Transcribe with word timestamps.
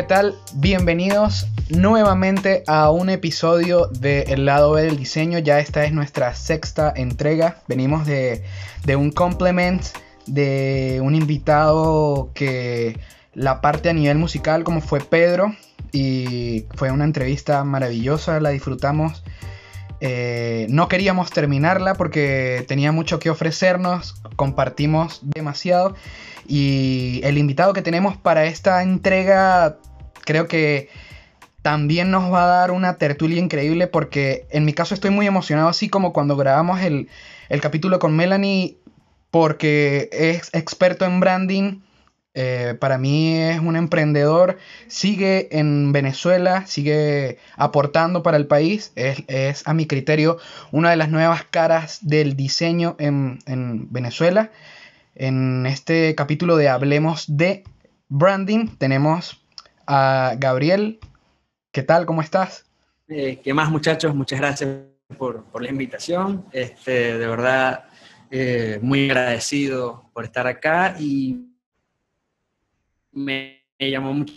¿qué 0.00 0.06
tal? 0.06 0.34
Bienvenidos 0.54 1.46
nuevamente 1.68 2.62
a 2.66 2.90
un 2.90 3.10
episodio 3.10 3.88
de 3.88 4.22
El 4.22 4.46
lado 4.46 4.72
B 4.72 4.82
del 4.82 4.96
diseño. 4.96 5.38
Ya 5.40 5.58
esta 5.58 5.84
es 5.84 5.92
nuestra 5.92 6.34
sexta 6.34 6.90
entrega. 6.96 7.58
Venimos 7.68 8.06
de, 8.06 8.42
de 8.86 8.96
un 8.96 9.10
complement 9.10 9.82
de 10.26 11.00
un 11.02 11.14
invitado 11.14 12.30
que 12.32 12.98
la 13.34 13.60
parte 13.60 13.90
a 13.90 13.92
nivel 13.92 14.16
musical 14.16 14.64
como 14.64 14.80
fue 14.80 15.00
Pedro 15.00 15.54
y 15.92 16.64
fue 16.76 16.90
una 16.90 17.04
entrevista 17.04 17.62
maravillosa, 17.64 18.40
la 18.40 18.48
disfrutamos. 18.48 19.22
Eh, 20.00 20.66
no 20.70 20.88
queríamos 20.88 21.28
terminarla 21.28 21.92
porque 21.92 22.64
tenía 22.66 22.90
mucho 22.90 23.18
que 23.18 23.28
ofrecernos, 23.28 24.14
compartimos 24.36 25.20
demasiado 25.22 25.94
y 26.48 27.20
el 27.22 27.36
invitado 27.36 27.74
que 27.74 27.82
tenemos 27.82 28.16
para 28.16 28.46
esta 28.46 28.82
entrega 28.82 29.76
creo 30.24 30.48
que 30.48 30.88
también 31.62 32.10
nos 32.10 32.32
va 32.32 32.44
a 32.44 32.46
dar 32.46 32.70
una 32.70 32.96
tertulia 32.96 33.38
increíble 33.38 33.86
porque 33.86 34.46
en 34.50 34.64
mi 34.64 34.72
caso 34.72 34.94
estoy 34.94 35.10
muy 35.10 35.26
emocionado 35.26 35.68
así 35.68 35.88
como 35.88 36.12
cuando 36.12 36.36
grabamos 36.36 36.80
el, 36.80 37.08
el 37.48 37.60
capítulo 37.60 37.98
con 37.98 38.16
Melanie 38.16 38.78
porque 39.30 40.08
es 40.12 40.50
experto 40.52 41.04
en 41.04 41.20
branding. 41.20 41.80
Eh, 42.32 42.76
para 42.78 42.96
mí 42.96 43.36
es 43.36 43.58
un 43.58 43.74
emprendedor, 43.74 44.56
sigue 44.86 45.48
en 45.58 45.90
Venezuela, 45.90 46.64
sigue 46.66 47.38
aportando 47.56 48.22
para 48.22 48.36
el 48.36 48.46
país, 48.46 48.92
es, 48.94 49.66
a 49.66 49.74
mi 49.74 49.86
criterio 49.86 50.38
una 50.70 50.90
de 50.90 50.96
las 50.96 51.10
nuevas 51.10 51.42
caras 51.42 51.98
del 52.02 52.36
diseño 52.36 52.94
en, 53.00 53.38
Venezuela. 53.90 54.52
En 55.16 55.66
este 55.66 56.14
capítulo 56.14 56.56
de 56.56 56.68
Hablemos 56.68 57.36
de 57.36 57.64
Branding 58.08 58.68
tenemos 58.78 59.39
a 59.92 60.34
Gabriel. 60.38 61.00
¿Qué 61.72 61.82
tal? 61.82 62.06
¿Cómo 62.06 62.22
estás? 62.22 62.64
Eh, 63.08 63.40
¿Qué 63.42 63.52
más 63.52 63.70
muchachos? 63.70 64.14
Muchas 64.14 64.38
gracias 64.38 64.70
por, 65.18 65.42
por 65.46 65.62
la 65.62 65.70
invitación. 65.70 66.46
Este, 66.52 67.18
de 67.18 67.26
verdad 67.26 67.84
eh, 68.30 68.78
muy 68.80 69.10
agradecido 69.10 70.08
por 70.14 70.24
estar 70.24 70.46
acá 70.46 70.94
y 71.00 71.44
me, 73.10 73.64
llamó 73.80 74.14
mucho 74.14 74.32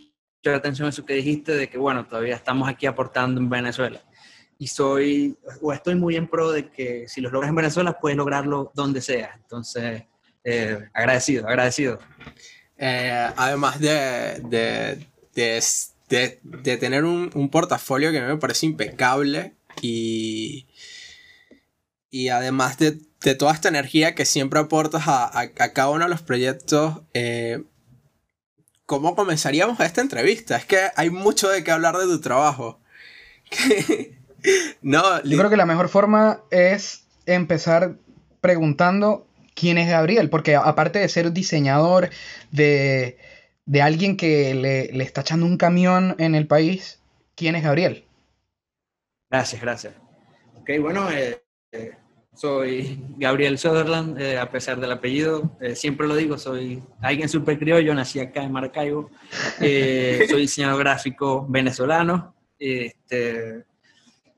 la 0.45 0.55
atención 0.55 0.89
eso 0.89 1.05
que 1.05 1.13
dijiste 1.13 1.55
de 1.55 1.69
que, 1.69 1.77
bueno, 1.77 2.07
todavía 2.07 2.33
estamos 2.33 2.67
aquí 2.67 2.87
aportando 2.87 3.39
en 3.39 3.47
Venezuela. 3.47 4.01
Y 4.57 4.65
soy, 4.65 5.37
o 5.61 5.71
estoy 5.71 5.93
muy 5.93 6.15
en 6.15 6.27
pro 6.27 6.51
de 6.51 6.71
que 6.71 7.07
si 7.07 7.21
lo 7.21 7.29
logras 7.29 7.49
en 7.49 7.55
Venezuela, 7.55 7.99
puedes 7.99 8.17
lograrlo 8.17 8.71
donde 8.73 9.01
sea. 9.01 9.33
Entonces, 9.35 10.03
eh, 10.43 10.79
agradecido, 10.93 11.47
agradecido. 11.47 11.99
Eh, 12.75 13.29
además 13.35 13.79
de, 13.79 14.41
de, 14.45 15.12
de, 15.35 15.63
de 16.09 16.77
tener 16.77 17.03
un, 17.05 17.31
un, 17.33 17.49
portafolio 17.49 18.11
que 18.11 18.21
me 18.21 18.37
parece 18.37 18.65
impecable 18.65 19.53
y, 19.81 20.67
y 22.09 22.29
además 22.29 22.77
de 22.77 22.99
de 23.23 23.35
toda 23.35 23.53
esta 23.53 23.69
energía 23.69 24.15
que 24.15 24.25
siempre 24.25 24.59
aportas 24.59 25.03
a, 25.07 25.51
cada 25.53 25.89
uno 25.89 26.03
de 26.03 26.09
los 26.09 26.21
proyectos, 26.21 27.01
eh, 27.13 27.63
¿cómo 28.85 29.15
comenzaríamos 29.15 29.79
esta 29.79 30.01
entrevista? 30.01 30.57
Es 30.57 30.65
que 30.65 30.79
hay 30.95 31.09
mucho 31.09 31.49
de 31.49 31.63
qué 31.63 31.71
hablar 31.71 31.97
de 31.97 32.05
tu 32.05 32.19
trabajo. 32.19 32.79
no, 34.81 35.23
Yo 35.23 35.37
creo 35.37 35.49
que 35.49 35.57
la 35.57 35.65
mejor 35.65 35.89
forma 35.89 36.41
es 36.51 37.05
empezar 37.25 37.95
preguntando 38.41 39.25
quién 39.55 39.77
es 39.77 39.87
Gabriel, 39.87 40.29
porque 40.29 40.55
aparte 40.55 40.99
de 40.99 41.07
ser 41.07 41.31
diseñador, 41.31 42.09
de, 42.51 43.17
alguien 43.81 44.17
que 44.17 44.53
le, 44.53 45.03
está 45.03 45.21
echando 45.21 45.45
un 45.45 45.57
camión 45.57 46.15
en 46.19 46.35
el 46.35 46.47
país, 46.47 47.01
¿quién 47.35 47.55
es 47.55 47.63
Gabriel? 47.63 48.05
Gracias, 49.29 49.61
gracias. 49.61 49.93
Ok, 50.59 50.69
bueno, 50.79 51.09
eh, 51.11 51.41
eh, 51.71 51.91
soy 52.35 52.99
Gabriel 53.17 53.57
Sutherland, 53.57 54.19
eh, 54.19 54.37
a 54.37 54.49
pesar 54.51 54.79
del 54.79 54.91
apellido, 54.91 55.57
siempre 55.75 56.07
lo 56.07 56.15
digo, 56.15 56.37
soy 56.37 56.83
alguien 57.01 57.29
súper 57.29 57.57
criollo, 57.57 57.93
nací 57.93 58.19
acá 58.19 58.43
en 58.43 58.51
Maracaibo, 58.51 59.09
soy 59.59 60.41
diseñador 60.41 60.79
gráfico 60.79 61.45
venezolano. 61.47 62.35
Este, 62.57 63.65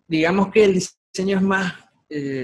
digamos 0.08 0.50
que 0.52 0.66
el 0.66 0.74
diseño 0.74 1.38
es 1.38 1.44
más, 1.44 1.74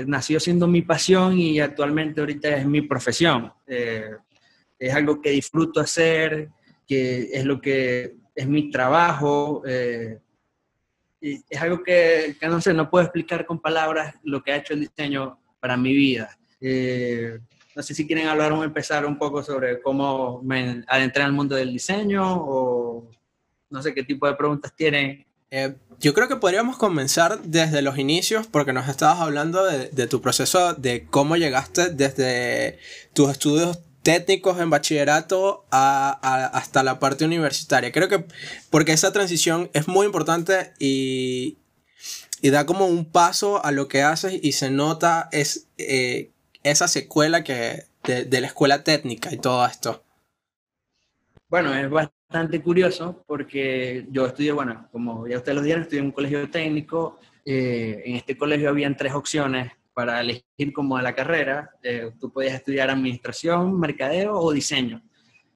nació 0.06 0.40
siendo 0.40 0.68
mi 0.68 0.82
pasión 0.82 1.38
y 1.38 1.60
actualmente 1.60 2.20
ahorita 2.22 2.50
es 2.58 2.66
mi 2.66 2.82
profesión. 2.82 3.54
es 3.66 4.94
algo 4.94 5.22
que 5.22 5.30
disfruto 5.32 5.80
hacer, 5.80 6.50
que 6.92 7.30
es 7.32 7.46
lo 7.46 7.62
que 7.62 8.18
es 8.36 8.48
mi 8.48 8.70
trabajo. 8.70 9.64
Y 11.22 11.40
es 11.48 11.62
algo 11.62 11.82
que, 11.84 12.36
que, 12.38 12.48
no 12.48 12.60
sé, 12.60 12.74
no 12.74 12.90
puedo 12.90 13.06
explicar 13.06 13.46
con 13.46 13.62
palabras 13.62 14.16
lo 14.24 14.44
que 14.44 14.52
ha 14.52 14.58
hecho 14.58 14.74
el 14.74 14.82
diseño 14.82 15.40
para 15.62 15.78
mi 15.78 15.96
vida. 15.96 16.38
Eh, 16.60 17.40
no 17.74 17.82
sé 17.82 17.94
si 17.94 18.06
quieren 18.06 18.28
hablar 18.28 18.52
o 18.52 18.62
empezar 18.62 19.06
un 19.06 19.18
poco 19.18 19.42
sobre 19.42 19.82
cómo 19.82 20.42
me 20.44 20.84
adentré 20.86 21.24
al 21.24 21.32
mundo 21.32 21.56
del 21.56 21.72
diseño 21.72 22.24
o 22.26 23.10
no 23.70 23.82
sé 23.82 23.94
qué 23.94 24.04
tipo 24.04 24.28
de 24.28 24.34
preguntas 24.34 24.76
tienen. 24.76 25.26
Eh, 25.50 25.76
yo 25.98 26.14
creo 26.14 26.28
que 26.28 26.36
podríamos 26.36 26.78
comenzar 26.78 27.42
desde 27.44 27.82
los 27.82 27.98
inicios 27.98 28.48
porque 28.48 28.74
nos 28.74 28.90
estabas 28.90 29.22
hablando 29.22 29.64
de 29.64 30.08
tu 30.08 30.20
proceso, 30.20 30.74
de 30.74 31.06
cómo 31.06 31.38
llegaste 31.38 31.92
desde 31.92 32.80
tus 33.14 33.30
estudios 33.30 33.80
técnicos 34.04 34.60
en 34.60 34.70
bachillerato 34.70 35.66
hasta 35.72 36.84
la 36.84 37.00
parte 37.00 37.26
universitaria. 37.26 37.92
Creo 37.92 38.08
que 38.08 38.26
porque 38.70 38.94
esa 38.94 39.12
transición 39.12 39.70
es 39.74 39.88
muy 39.88 40.06
importante 40.06 40.74
y, 40.80 41.58
y 42.42 42.50
da 42.50 42.66
como 42.66 42.88
un 42.88 43.06
paso 43.06 43.64
a 43.64 43.72
lo 43.72 43.88
que 43.88 44.02
haces 44.02 44.40
y 44.42 44.54
se 44.54 44.72
nota 44.72 45.30
es, 45.32 45.68
eh, 45.78 46.32
esa 46.64 46.88
secuela 46.88 47.44
que, 47.44 47.84
de, 48.04 48.42
la 48.42 48.48
escuela 48.48 48.84
técnica 48.84 49.34
y 49.34 49.38
todo 49.38 49.66
esto. 49.66 50.04
Bueno, 51.48 51.74
es 51.76 51.90
bastante 51.90 52.62
curioso 52.62 53.24
porque 53.28 54.06
yo 54.10 54.26
estudié, 54.26 54.54
bueno, 54.54 54.88
como 54.92 55.28
ya 55.28 55.38
ustedes 55.38 55.58
lo 55.58 55.62
dijeron, 55.62 55.84
estudié 55.84 56.00
en 56.00 56.06
un 56.06 56.12
colegio 56.12 56.50
técnico. 56.50 57.20
Eh, 57.46 58.04
en 58.06 58.16
este 58.16 58.38
colegio 58.38 58.70
habían 58.70 58.96
tres 58.96 59.14
opciones 59.14 59.72
para 59.94 60.22
elegir 60.22 60.74
como 60.74 60.98
a 60.98 61.02
la 61.02 61.14
carrera. 61.14 61.72
Eh, 61.84 62.12
tú 62.20 62.32
podías 62.32 62.56
estudiar 62.56 62.90
administración, 62.90 63.80
mercadeo 63.80 64.34
o 64.34 64.52
diseño. 64.52 65.02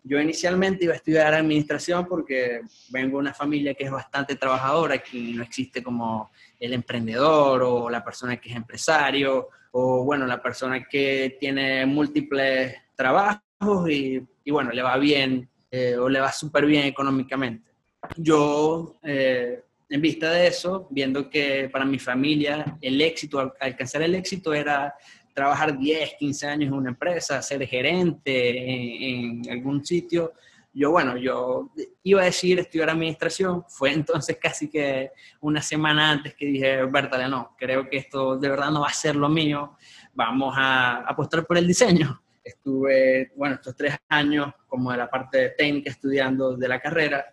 Yo 0.03 0.19
inicialmente 0.19 0.85
iba 0.85 0.93
a 0.93 0.97
estudiar 0.97 1.33
administración 1.33 2.05
porque 2.07 2.61
vengo 2.89 3.17
de 3.17 3.21
una 3.21 3.33
familia 3.33 3.73
que 3.73 3.85
es 3.85 3.91
bastante 3.91 4.35
trabajadora, 4.35 4.95
aquí 4.95 5.33
no 5.33 5.41
existe 5.41 5.81
como 5.81 6.29
el 6.59 6.73
emprendedor 6.73 7.63
o 7.63 7.89
la 7.89 8.03
persona 8.03 8.37
que 8.37 8.49
es 8.49 8.55
empresario 8.55 9.49
o 9.71 10.03
bueno, 10.03 10.27
la 10.27 10.41
persona 10.41 10.85
que 10.85 11.37
tiene 11.39 11.87
múltiples 11.87 12.75
trabajos 12.95 13.89
y, 13.89 14.21
y 14.43 14.51
bueno, 14.51 14.71
le 14.71 14.83
va 14.83 14.95
bien 14.97 15.49
eh, 15.71 15.97
o 15.97 16.07
le 16.07 16.19
va 16.19 16.31
súper 16.31 16.65
bien 16.65 16.85
económicamente. 16.85 17.69
Yo, 18.15 18.97
eh, 19.03 19.63
en 19.89 20.01
vista 20.01 20.31
de 20.31 20.47
eso, 20.47 20.87
viendo 20.89 21.29
que 21.29 21.69
para 21.71 21.85
mi 21.85 21.99
familia 21.99 22.77
el 22.81 22.99
éxito, 23.01 23.53
alcanzar 23.59 24.01
el 24.01 24.15
éxito 24.15 24.53
era 24.53 24.95
trabajar 25.33 25.77
10, 25.77 26.15
15 26.17 26.47
años 26.47 26.67
en 26.69 26.73
una 26.73 26.89
empresa, 26.91 27.41
ser 27.41 27.67
gerente 27.67 29.09
en, 29.09 29.41
algún 29.51 29.85
sitio, 29.85 30.33
yo, 30.73 30.91
bueno, 30.91 31.17
yo 31.17 31.71
iba 32.03 32.21
a 32.21 32.25
decir 32.25 32.59
estudiar 32.59 32.89
administración, 32.89 33.63
fue 33.67 33.93
entonces 33.93 34.37
casi 34.41 34.69
que 34.69 35.11
una 35.39 35.61
semana 35.61 36.11
antes 36.11 36.35
que 36.35 36.45
dije, 36.47 36.83
Bertale, 36.85 37.29
no, 37.29 37.55
creo 37.57 37.89
que 37.89 37.97
esto 37.97 38.37
de 38.37 38.49
verdad 38.49 38.71
no 38.71 38.81
va 38.81 38.87
a 38.87 38.93
ser 38.93 39.15
lo 39.15 39.29
mío, 39.29 39.77
vamos 40.13 40.53
a 40.57 40.97
apostar 40.97 41.45
por 41.45 41.57
el 41.57 41.67
diseño. 41.67 42.21
Estuve, 42.43 43.31
bueno, 43.35 43.55
estos 43.55 43.75
tres 43.75 43.95
años 44.09 44.53
como 44.67 44.91
de 44.91 44.97
la 44.97 45.09
parte 45.09 45.49
técnica 45.57 45.91
estudiando 45.91 46.57
de 46.57 46.67
la 46.67 46.79
carrera 46.79 47.25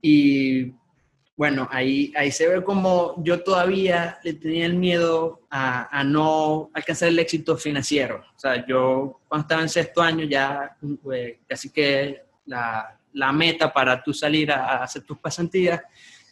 y 0.00 0.72
bueno, 1.42 1.66
ahí, 1.72 2.12
ahí 2.14 2.30
se 2.30 2.46
ve 2.46 2.62
como 2.62 3.20
yo 3.24 3.42
todavía 3.42 4.20
le 4.22 4.34
tenía 4.34 4.64
el 4.64 4.74
miedo 4.74 5.40
a, 5.50 5.88
a, 5.98 6.04
no 6.04 6.70
alcanzar 6.72 7.08
el 7.08 7.18
éxito 7.18 7.56
financiero. 7.56 8.22
O 8.36 8.38
sea, 8.38 8.64
yo 8.64 9.18
cuando 9.26 9.42
estaba 9.42 9.62
en 9.62 9.68
sexto 9.68 10.00
año 10.00 10.24
ya 10.24 10.76
pues, 11.02 11.38
casi 11.48 11.70
que 11.70 12.22
la, 12.46 12.96
la 13.14 13.32
meta 13.32 13.72
para 13.72 14.00
tú 14.00 14.14
salir 14.14 14.52
a, 14.52 14.84
hacer 14.84 15.02
tus 15.02 15.18
pasantías, 15.18 15.82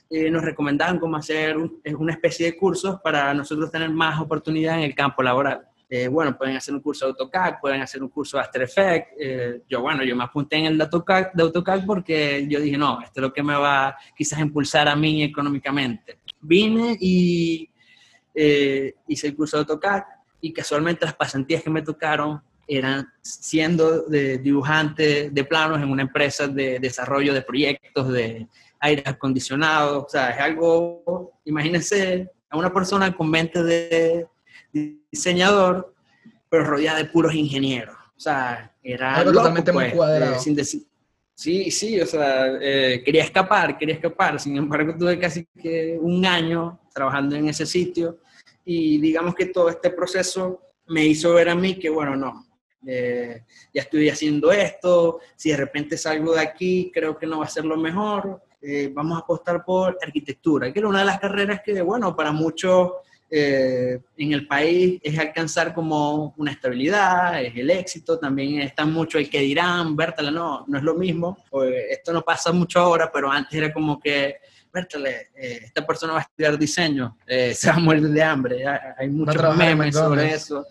eh, 0.08 0.30
nos 0.30 0.44
recomendaban 0.44 1.00
cómo 1.00 1.16
hacer 1.16 1.56
una 1.56 2.12
especie 2.12 2.46
de 2.46 2.56
cursos 2.56 3.00
para 3.02 3.34
nosotros 3.34 3.68
tener 3.68 3.90
más 3.90 4.20
oportunidad 4.20 4.76
en 4.76 4.84
el 4.84 4.94
campo 4.94 5.24
laboral. 5.24 5.66
Eh, 5.92 6.06
bueno, 6.06 6.38
pueden 6.38 6.56
hacer 6.56 6.72
un 6.72 6.80
curso 6.80 7.04
de 7.04 7.10
AutoCAD, 7.10 7.60
pueden 7.60 7.82
hacer 7.82 8.02
un 8.02 8.08
curso 8.08 8.36
de 8.36 8.44
After 8.44 8.62
Effects. 8.62 9.08
Eh, 9.18 9.62
yo, 9.68 9.80
bueno, 9.82 10.04
yo 10.04 10.14
me 10.14 10.24
apunté 10.24 10.56
en 10.56 10.66
el 10.66 10.78
de 10.78 10.84
AutoCAD, 10.84 11.32
de 11.34 11.42
AutoCAD 11.42 11.84
porque 11.84 12.46
yo 12.48 12.60
dije, 12.60 12.78
no, 12.78 13.00
esto 13.00 13.20
es 13.20 13.22
lo 13.22 13.32
que 13.32 13.42
me 13.42 13.56
va 13.56 13.96
quizás 14.16 14.38
a 14.38 14.42
impulsar 14.42 14.88
a 14.88 14.94
mí 14.94 15.22
económicamente. 15.22 16.20
Vine 16.40 16.96
y 17.00 17.68
hice 18.32 19.26
el 19.26 19.36
curso 19.36 19.56
de 19.56 19.62
AutoCAD 19.62 20.02
y 20.40 20.52
casualmente 20.52 21.04
las 21.04 21.14
pasantías 21.14 21.62
que 21.62 21.70
me 21.70 21.82
tocaron 21.82 22.40
eran 22.66 23.12
siendo 23.20 24.02
de 24.02 24.38
dibujante 24.38 25.30
de 25.30 25.44
planos 25.44 25.82
en 25.82 25.90
una 25.90 26.02
empresa 26.02 26.46
de 26.46 26.78
desarrollo 26.78 27.34
de 27.34 27.42
proyectos 27.42 28.08
de, 28.12 28.46
aire 28.80 29.02
acondicionado, 29.06 30.04
o 30.04 30.08
sea, 30.08 30.30
es 30.30 30.40
algo, 30.40 31.38
imagínense 31.44 32.30
a 32.48 32.56
una 32.56 32.72
persona 32.72 33.14
con 33.14 33.30
mente 33.30 33.62
de 33.62 34.26
diseñador, 34.72 35.94
pero 36.48 36.64
rodeada 36.64 36.98
de 36.98 37.04
puros 37.06 37.34
ingenieros. 37.34 37.96
O 38.16 38.20
sea, 38.20 38.74
era 38.82 39.14
algo 39.16 39.32
totalmente 39.32 39.72
muy 39.72 39.84
pues, 39.84 39.94
cuadrado. 39.94 40.34
eh, 40.36 40.38
sin 40.38 40.54
decir- 40.54 40.86
Sí, 41.34 41.70
sí, 41.70 41.98
o 41.98 42.04
sea, 42.06 42.58
eh, 42.60 43.02
quería 43.02 43.24
escapar, 43.24 43.78
quería 43.78 43.94
escapar. 43.94 44.38
Sin 44.38 44.56
embargo, 44.58 44.94
tuve 44.98 45.18
casi 45.18 45.46
que 45.58 45.96
un 45.98 46.26
año 46.26 46.80
trabajando 46.92 47.34
en 47.34 47.48
ese 47.48 47.64
sitio 47.64 48.18
y 48.64 48.98
digamos 49.00 49.34
que 49.34 49.46
todo 49.46 49.70
este 49.70 49.88
proceso 49.90 50.60
me 50.88 51.06
hizo 51.06 51.32
ver 51.32 51.48
a 51.48 51.54
mí 51.54 51.78
que, 51.78 51.88
bueno, 51.88 52.14
no, 52.14 52.46
eh, 52.86 53.44
ya 53.72 53.82
estoy 53.82 54.10
haciendo 54.10 54.52
esto, 54.52 55.20
si 55.34 55.50
de 55.50 55.56
repente 55.56 55.96
salgo 55.96 56.34
de 56.34 56.40
aquí, 56.40 56.90
creo 56.92 57.16
que 57.16 57.26
no 57.26 57.38
va 57.38 57.46
a 57.46 57.48
ser 57.48 57.64
lo 57.64 57.76
mejor, 57.78 58.42
eh, 58.60 58.90
vamos 58.92 59.16
a 59.16 59.22
apostar 59.22 59.64
por 59.64 59.96
arquitectura, 60.02 60.70
que 60.70 60.78
era 60.78 60.88
una 60.88 60.98
de 61.00 61.04
las 61.06 61.20
carreras 61.20 61.62
que, 61.64 61.80
bueno, 61.80 62.14
para 62.14 62.32
muchos 62.32 62.90
eh, 63.30 64.00
en 64.16 64.32
el 64.32 64.46
país 64.46 65.00
es 65.02 65.18
alcanzar 65.18 65.72
como 65.72 66.34
una 66.36 66.50
estabilidad, 66.50 67.42
es 67.42 67.56
el 67.56 67.70
éxito, 67.70 68.18
también 68.18 68.60
está 68.60 68.84
mucho 68.84 69.18
el 69.18 69.30
que 69.30 69.40
dirán, 69.40 69.94
Bertale, 69.94 70.32
no, 70.32 70.64
no 70.66 70.78
es 70.78 70.82
lo 70.82 70.94
mismo, 70.94 71.38
eh, 71.62 71.86
esto 71.90 72.12
no 72.12 72.22
pasa 72.22 72.50
mucho 72.52 72.80
ahora, 72.80 73.10
pero 73.12 73.30
antes 73.30 73.54
era 73.54 73.72
como 73.72 74.00
que, 74.00 74.36
Bertale, 74.72 75.28
eh, 75.36 75.60
esta 75.64 75.86
persona 75.86 76.14
va 76.14 76.18
a 76.18 76.22
estudiar 76.22 76.58
diseño, 76.58 77.18
eh, 77.26 77.54
se 77.56 77.68
va 77.68 77.76
a 77.76 77.80
morir 77.80 78.08
de 78.08 78.22
hambre, 78.22 78.64
hay, 78.66 79.08
muchos 79.08 79.42
en 79.42 79.56
memes 79.56 79.94
sobre 79.94 80.34
eso. 80.34 80.66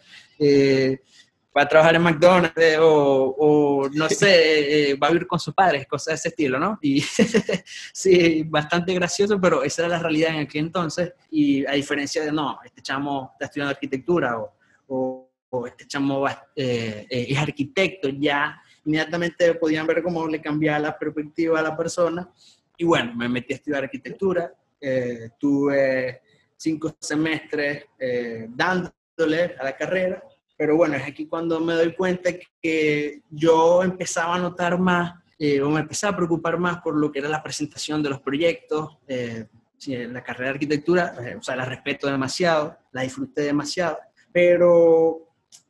Va 1.56 1.64
a 1.64 1.68
trabajar 1.68 1.96
en 1.96 2.02
McDonald's 2.04 2.78
o, 2.80 3.36
o, 3.38 3.90
no 3.90 4.08
sé, 4.10 4.92
eh, 4.92 4.96
va 4.96 5.08
a 5.08 5.12
vivir 5.12 5.28
con 5.28 5.40
sus 5.40 5.54
padres, 5.54 5.88
cosas 5.88 6.08
de 6.08 6.16
ese 6.16 6.30
estilo, 6.30 6.60
¿no? 6.60 6.78
Y 6.82 7.02
sí, 7.94 8.44
bastante 8.44 8.94
gracioso, 8.94 9.40
pero 9.42 9.64
esa 9.64 9.84
era 9.84 9.96
la 9.98 10.00
realidad 10.00 10.36
en 10.36 10.42
aquel 10.42 10.66
entonces. 10.66 11.14
Y 11.32 11.66
a 11.66 11.72
diferencia 11.72 12.24
de, 12.24 12.32
no, 12.32 12.60
este 12.64 12.82
chamo 12.82 13.32
está 13.34 13.46
estudiando 13.46 13.72
arquitectura 13.72 14.38
o, 14.40 14.58
o, 14.88 15.32
o 15.50 15.68
este 15.68 15.88
chamo 15.88 16.22
va, 16.22 16.48
eh, 16.56 17.08
eh, 17.10 17.26
es 17.30 17.38
arquitecto, 17.38 18.10
ya 18.10 18.62
inmediatamente 18.86 19.54
podían 19.56 19.88
ver 19.88 20.02
cómo 20.02 20.28
le 20.28 20.42
cambiaba 20.42 20.80
la 20.80 20.98
perspectiva 20.98 21.60
a 21.60 21.64
la 21.64 21.76
persona. 21.76 22.30
Y 22.78 22.86
bueno, 22.86 23.14
me 23.16 23.28
metí 23.28 23.54
a 23.54 23.58
estudiar 23.58 23.84
arquitectura, 23.84 24.54
eh, 24.80 25.32
tuve 25.38 26.22
cinco 26.56 26.96
semestres 27.00 27.86
eh, 27.98 28.48
dándole 28.50 29.56
a 29.60 29.64
la 29.64 29.76
carrera 29.76 30.24
pero 30.60 30.76
bueno, 30.76 30.98
es 30.98 31.04
aquí 31.04 31.26
cuando 31.26 31.58
me 31.62 31.74
doy 31.74 31.94
cuenta 31.94 32.32
que 32.62 33.22
yo 33.30 33.82
empezaba 33.82 34.36
a 34.36 34.40
notar 34.40 34.78
más, 34.78 35.14
eh, 35.40 35.62
o 35.62 35.70
me 35.70 35.80
empezaba 35.80 36.12
a 36.12 36.18
preocupar 36.18 36.60
más 36.60 36.82
por 36.82 36.98
lo 36.98 37.10
que 37.10 37.20
era 37.20 37.30
la 37.30 37.42
presentación 37.42 38.04
de 38.04 38.10
los 38.10 38.20
proyectos. 38.20 38.98
Eh, 39.08 39.48
la 39.88 40.22
carrera 40.22 40.50
de 40.50 40.56
arquitectura, 40.56 41.16
eh, 41.26 41.36
o 41.36 41.42
sea, 41.42 41.56
la 41.56 41.64
respeto 41.64 42.08
demasiado, 42.08 42.78
la 42.92 43.04
disfruté 43.04 43.44
demasiado, 43.44 43.98
pero 44.34 45.30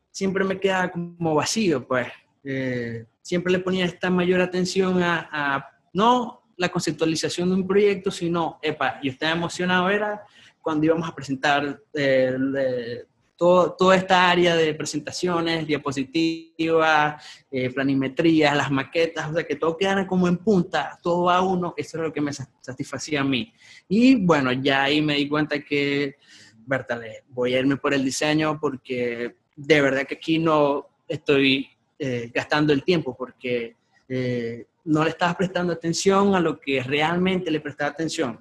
siempre 0.09 0.43
me 0.43 0.59
quedaba 0.59 0.89
como 0.89 1.35
vacío, 1.35 1.87
pues. 1.87 2.07
Eh, 2.43 3.05
siempre 3.21 3.53
le 3.53 3.59
ponía 3.59 3.85
esta 3.85 4.09
mayor 4.09 4.41
atención 4.41 5.03
a, 5.03 5.29
a, 5.31 5.69
no 5.93 6.41
la 6.57 6.69
conceptualización 6.69 7.49
de 7.49 7.55
un 7.55 7.67
proyecto, 7.67 8.09
sino, 8.09 8.57
epa, 8.63 8.99
yo 9.03 9.11
estaba 9.11 9.33
emocionado, 9.33 9.87
era 9.91 10.25
cuando 10.61 10.85
íbamos 10.85 11.07
a 11.07 11.15
presentar 11.15 11.79
eh, 11.93 12.35
de, 12.37 13.05
todo, 13.39 13.71
toda 13.71 13.95
esta 13.95 14.29
área 14.29 14.53
de 14.53 14.73
presentaciones, 14.73 15.65
diapositivas, 15.65 17.23
eh, 17.49 17.69
planimetrías, 17.69 18.53
las 18.53 18.69
maquetas, 18.69 19.29
o 19.29 19.33
sea, 19.33 19.45
que 19.45 19.55
todo 19.55 19.77
quedara 19.77 20.05
como 20.05 20.27
en 20.27 20.35
punta, 20.35 20.99
todo 21.01 21.29
a 21.29 21.41
uno, 21.41 21.73
eso 21.77 21.97
era 21.97 22.07
lo 22.07 22.13
que 22.13 22.19
me 22.19 22.33
satisfacía 22.33 23.21
a 23.21 23.23
mí. 23.23 23.53
Y 23.87 24.15
bueno, 24.15 24.51
ya 24.51 24.83
ahí 24.83 25.01
me 25.01 25.15
di 25.15 25.29
cuenta 25.29 25.61
que, 25.61 26.17
Bertale, 26.65 27.23
voy 27.29 27.55
a 27.55 27.59
irme 27.59 27.77
por 27.77 27.93
el 27.93 28.03
diseño 28.03 28.59
porque 28.59 29.37
de 29.55 29.81
verdad 29.81 30.05
que 30.05 30.15
aquí 30.15 30.37
no 30.37 30.87
estoy 31.07 31.69
eh, 31.97 32.29
gastando 32.33 32.73
el 32.73 32.83
tiempo 32.83 33.15
porque 33.15 33.77
eh, 34.09 34.65
no 34.83 35.05
le 35.05 35.11
estaba 35.11 35.37
prestando 35.37 35.71
atención 35.71 36.35
a 36.35 36.41
lo 36.41 36.59
que 36.59 36.83
realmente 36.83 37.49
le 37.49 37.61
prestaba 37.61 37.91
atención. 37.91 38.37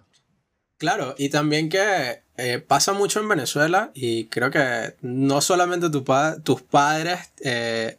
Claro, 0.78 1.16
y 1.18 1.28
también 1.28 1.68
que 1.68 2.22
eh, 2.36 2.60
pasa 2.60 2.92
mucho 2.92 3.18
en 3.18 3.28
Venezuela 3.28 3.90
y 3.94 4.26
creo 4.26 4.52
que 4.52 4.94
no 5.02 5.40
solamente 5.40 5.90
tu 5.90 6.04
tus 6.44 6.62
padres 6.62 7.32
eh, 7.44 7.98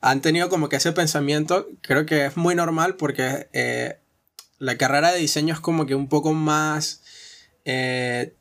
han 0.00 0.22
tenido 0.22 0.48
como 0.48 0.70
que 0.70 0.76
ese 0.76 0.92
pensamiento, 0.92 1.68
creo 1.82 2.06
que 2.06 2.24
es 2.26 2.36
muy 2.38 2.54
normal 2.54 2.96
porque 2.96 3.48
eh, 3.52 3.98
la 4.58 4.78
carrera 4.78 5.12
de 5.12 5.18
diseño 5.18 5.52
es 5.52 5.60
como 5.60 5.84
que 5.84 5.94
un 5.94 6.08
poco 6.08 6.32
más, 6.32 7.02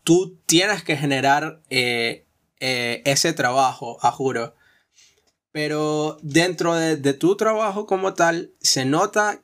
tú 0.03 0.37
tienes 0.45 0.81
que 0.83 0.95
generar 0.97 1.59
ese 1.69 3.33
trabajo, 3.33 3.97
a 4.01 4.11
juro. 4.11 4.55
Pero 5.51 6.17
dentro 6.21 6.75
de, 6.75 6.95
de, 6.95 7.13
tu 7.13 7.35
trabajo 7.35 7.85
como 7.85 8.13
tal, 8.13 8.51
se 8.61 8.85
nota 8.85 9.41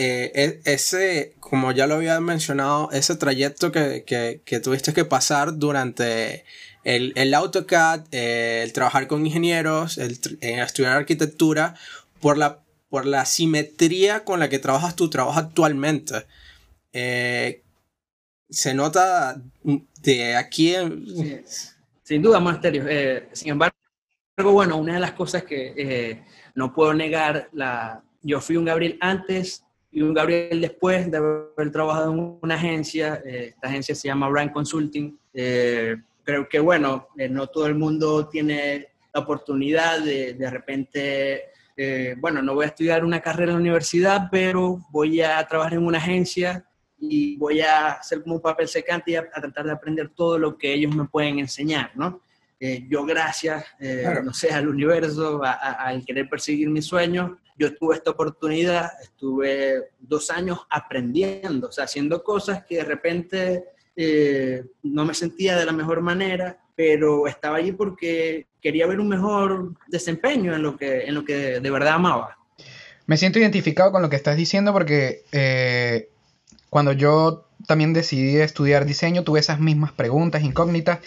eh, 0.00 0.30
eh, 0.32 0.60
ese, 0.64 1.34
como 1.40 1.72
ya 1.72 1.88
lo 1.88 1.96
había 1.96 2.20
mencionado, 2.20 2.88
ese 2.92 3.16
trayecto 3.16 3.72
que, 3.72 4.04
que, 4.06 4.60
tuviste 4.60 4.92
que 4.92 5.04
pasar 5.04 5.58
durante 5.58 6.44
el, 6.84 7.12
el 7.16 7.34
AutoCAD, 7.34 8.06
eh, 8.12 8.60
el 8.62 8.72
trabajar 8.72 9.08
con 9.08 9.26
ingenieros, 9.26 9.98
el, 9.98 10.20
el, 10.40 10.60
estudiar 10.60 10.92
arquitectura, 10.92 11.74
por 12.20 12.38
la, 12.38 12.60
por 12.88 13.06
la 13.06 13.24
simetría 13.24 14.22
con 14.22 14.38
la 14.38 14.48
que 14.48 14.60
trabajas 14.60 14.94
tu 14.94 15.10
trabajo 15.10 15.40
actualmente. 15.40 16.26
Eh, 16.92 17.64
se 18.48 18.74
nota 18.74 19.42
de 20.02 20.36
aquí. 20.36 20.76
En... 20.76 21.06
Sí, 21.08 21.40
sin 22.04 22.22
duda, 22.22 22.38
Monasterio. 22.38 22.84
Eh, 22.88 23.28
sin 23.32 23.48
embargo, 23.48 23.74
bueno, 24.36 24.76
una 24.76 24.94
de 24.94 25.00
las 25.00 25.12
cosas 25.14 25.42
que 25.42 25.74
eh, 25.76 26.24
no 26.54 26.72
puedo 26.72 26.94
negar, 26.94 27.48
la, 27.52 28.04
yo 28.22 28.40
fui 28.40 28.56
un 28.56 28.64
Gabriel 28.64 28.96
antes 29.00 29.64
y 29.90 30.02
un 30.02 30.14
Gabriel 30.14 30.60
después 30.60 31.10
de 31.10 31.16
haber 31.16 31.72
trabajado 31.72 32.12
en 32.12 32.38
una 32.42 32.54
agencia, 32.54 33.22
eh, 33.24 33.52
esta 33.54 33.68
agencia 33.68 33.94
se 33.94 34.08
llama 34.08 34.28
Brand 34.28 34.52
Consulting. 34.52 35.18
Eh, 35.32 35.96
creo 36.22 36.48
que, 36.48 36.60
bueno, 36.60 37.08
eh, 37.16 37.28
no 37.28 37.46
todo 37.46 37.66
el 37.66 37.74
mundo 37.74 38.28
tiene 38.28 38.88
la 39.12 39.20
oportunidad 39.20 40.00
de 40.00 40.34
de 40.34 40.50
repente, 40.50 41.44
eh, 41.76 42.14
bueno, 42.18 42.42
no 42.42 42.54
voy 42.54 42.64
a 42.64 42.68
estudiar 42.68 43.04
una 43.04 43.20
carrera 43.20 43.52
en 43.52 43.56
la 43.56 43.62
universidad, 43.62 44.28
pero 44.30 44.84
voy 44.90 45.22
a 45.22 45.46
trabajar 45.46 45.74
en 45.74 45.86
una 45.86 45.98
agencia 45.98 46.64
y 46.98 47.36
voy 47.36 47.60
a 47.60 47.92
hacer 47.92 48.22
como 48.22 48.36
un 48.36 48.42
papel 48.42 48.68
secante 48.68 49.12
y 49.12 49.16
a, 49.16 49.20
a 49.32 49.40
tratar 49.40 49.64
de 49.64 49.72
aprender 49.72 50.10
todo 50.10 50.38
lo 50.38 50.58
que 50.58 50.74
ellos 50.74 50.94
me 50.94 51.06
pueden 51.06 51.38
enseñar, 51.38 51.92
¿no? 51.94 52.20
Eh, 52.60 52.86
yo 52.88 53.04
gracias, 53.04 53.64
eh, 53.78 54.00
claro. 54.02 54.24
no 54.24 54.34
sé, 54.34 54.50
al 54.50 54.68
universo, 54.68 55.40
al 55.44 56.04
querer 56.04 56.28
perseguir 56.28 56.68
mis 56.68 56.86
sueños, 56.86 57.38
yo 57.58 57.74
tuve 57.76 57.96
esta 57.96 58.12
oportunidad, 58.12 58.90
estuve 59.02 59.90
dos 59.98 60.30
años 60.30 60.60
aprendiendo, 60.70 61.68
o 61.68 61.72
sea, 61.72 61.84
haciendo 61.84 62.22
cosas 62.22 62.64
que 62.64 62.76
de 62.76 62.84
repente 62.84 63.64
eh, 63.96 64.64
no 64.84 65.04
me 65.04 65.14
sentía 65.14 65.56
de 65.56 65.66
la 65.66 65.72
mejor 65.72 66.00
manera, 66.00 66.58
pero 66.76 67.26
estaba 67.26 67.56
allí 67.56 67.72
porque 67.72 68.46
quería 68.62 68.86
ver 68.86 69.00
un 69.00 69.08
mejor 69.08 69.74
desempeño 69.88 70.54
en 70.54 70.62
lo 70.62 70.76
que, 70.76 71.02
en 71.02 71.14
lo 71.14 71.24
que 71.24 71.60
de 71.60 71.70
verdad 71.70 71.94
amaba. 71.94 72.38
Me 73.06 73.16
siento 73.16 73.38
identificado 73.38 73.90
con 73.90 74.02
lo 74.02 74.08
que 74.08 74.16
estás 74.16 74.36
diciendo 74.36 74.72
porque 74.72 75.24
eh, 75.32 76.10
cuando 76.70 76.92
yo 76.92 77.48
también 77.66 77.92
decidí 77.92 78.36
estudiar 78.36 78.84
diseño 78.84 79.24
tuve 79.24 79.40
esas 79.40 79.58
mismas 79.58 79.92
preguntas 79.92 80.42
incógnitas. 80.42 81.00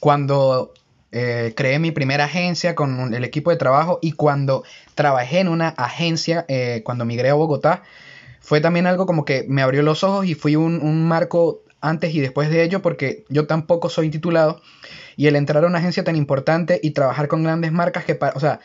Cuando 0.00 0.72
eh, 1.12 1.54
creé 1.56 1.78
mi 1.78 1.90
primera 1.90 2.24
agencia 2.24 2.74
con 2.74 3.14
el 3.14 3.24
equipo 3.24 3.50
de 3.50 3.56
trabajo 3.56 3.98
y 4.02 4.12
cuando 4.12 4.64
trabajé 4.94 5.40
en 5.40 5.48
una 5.48 5.68
agencia, 5.68 6.44
eh, 6.48 6.82
cuando 6.84 7.04
migré 7.04 7.30
a 7.30 7.34
Bogotá, 7.34 7.82
fue 8.40 8.60
también 8.60 8.86
algo 8.86 9.06
como 9.06 9.24
que 9.24 9.44
me 9.48 9.62
abrió 9.62 9.82
los 9.82 10.04
ojos 10.04 10.26
y 10.26 10.34
fui 10.34 10.56
un, 10.56 10.80
un, 10.82 11.06
marco 11.06 11.62
antes 11.80 12.14
y 12.14 12.20
después 12.20 12.50
de 12.50 12.62
ello 12.62 12.82
porque 12.82 13.24
yo 13.28 13.46
tampoco 13.46 13.88
soy 13.88 14.10
titulado 14.10 14.60
y 15.16 15.26
el 15.26 15.36
entrar 15.36 15.64
a 15.64 15.66
una 15.66 15.78
agencia 15.78 16.04
tan 16.04 16.16
importante 16.16 16.80
y 16.82 16.92
trabajar 16.92 17.28
con 17.28 17.42
grandes 17.42 17.72
marcas 17.72 18.04
que, 18.04 18.18
o 18.34 18.40
sea, 18.40 18.60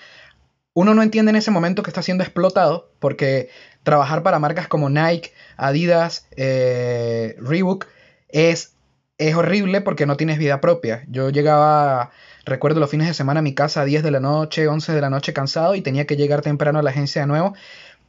uno 0.73 0.93
no 0.93 1.03
entiende 1.03 1.29
en 1.29 1.35
ese 1.35 1.51
momento 1.51 1.83
que 1.83 1.89
está 1.89 2.01
siendo 2.01 2.23
explotado 2.23 2.91
porque 2.99 3.49
trabajar 3.83 4.23
para 4.23 4.39
marcas 4.39 4.67
como 4.67 4.89
Nike, 4.89 5.31
Adidas, 5.55 6.27
eh, 6.35 7.35
Reebok 7.39 7.87
es, 8.29 8.75
es 9.17 9.35
horrible 9.35 9.81
porque 9.81 10.05
no 10.05 10.17
tienes 10.17 10.39
vida 10.39 10.61
propia. 10.61 11.03
Yo 11.07 11.29
llegaba 11.29 12.11
Recuerdo 12.45 12.79
los 12.81 12.89
fines 12.89 13.07
de 13.07 13.13
semana 13.13 13.41
mi 13.41 13.53
casa 13.53 13.81
a 13.81 13.85
10 13.85 14.03
de 14.03 14.11
la 14.11 14.19
noche, 14.19 14.67
11 14.67 14.91
de 14.91 15.01
la 15.01 15.09
noche 15.09 15.33
cansado 15.33 15.75
y 15.75 15.81
tenía 15.81 16.05
que 16.05 16.17
llegar 16.17 16.41
temprano 16.41 16.79
a 16.79 16.83
la 16.83 16.89
agencia 16.89 17.21
de 17.21 17.27
nuevo, 17.27 17.53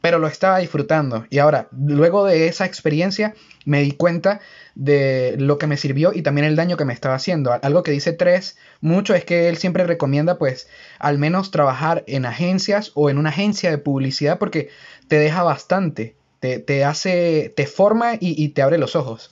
pero 0.01 0.19
lo 0.19 0.27
estaba 0.27 0.59
disfrutando. 0.59 1.25
Y 1.29 1.39
ahora, 1.39 1.69
luego 1.71 2.25
de 2.25 2.47
esa 2.47 2.65
experiencia, 2.65 3.33
me 3.65 3.81
di 3.81 3.93
cuenta 3.93 4.41
de 4.75 5.35
lo 5.39 5.57
que 5.57 5.67
me 5.67 5.77
sirvió 5.77 6.11
y 6.13 6.21
también 6.21 6.45
el 6.45 6.57
daño 6.57 6.75
que 6.75 6.85
me 6.85 6.93
estaba 6.93 7.15
haciendo. 7.15 7.57
Algo 7.61 7.81
que 7.81 7.91
dice 7.91 8.11
Tres 8.11 8.57
mucho 8.81 9.15
es 9.15 9.23
que 9.23 9.47
él 9.47 9.57
siempre 9.57 9.85
recomienda, 9.85 10.37
pues, 10.37 10.67
al 10.99 11.17
menos 11.17 11.49
trabajar 11.49 12.03
en 12.07 12.25
agencias 12.25 12.91
o 12.93 13.09
en 13.09 13.17
una 13.17 13.29
agencia 13.29 13.71
de 13.71 13.77
publicidad 13.77 14.37
porque 14.37 14.69
te 15.07 15.17
deja 15.17 15.43
bastante. 15.43 16.17
te, 16.39 16.83
hace, 16.83 17.53
te 17.55 17.65
forma 17.65 18.17
y, 18.19 18.49
te 18.49 18.61
abre 18.61 18.77
los 18.77 18.95
ojos. 18.95 19.31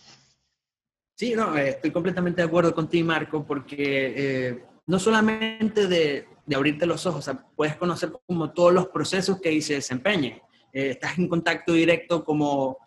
Sí, 1.16 1.36
no, 1.36 1.56
eh, 1.56 1.70
estoy 1.70 1.92
completamente 1.92 2.42
de 2.42 2.48
acuerdo 2.48 2.74
contigo, 2.74 3.06
Marco, 3.06 3.46
porque 3.46 4.14
eh, 4.18 4.64
no 4.86 5.00
solamente 5.00 5.88
de, 5.88 6.28
de, 6.46 6.56
abrirte 6.56 6.86
los 6.86 7.06
ojos, 7.06 7.30
puedes 7.56 7.76
conocer 7.76 8.12
como 8.26 8.52
todos 8.52 8.74
los 8.74 8.88
procesos 8.88 9.40
que 9.40 9.50
ahí 9.50 9.62
se 9.62 9.76
desempeñan. 9.76 10.42
Eh, 10.74 10.92
estás 10.92 11.18
en 11.18 11.28
contacto 11.28 11.74
directo 11.74 12.24
como 12.24 12.78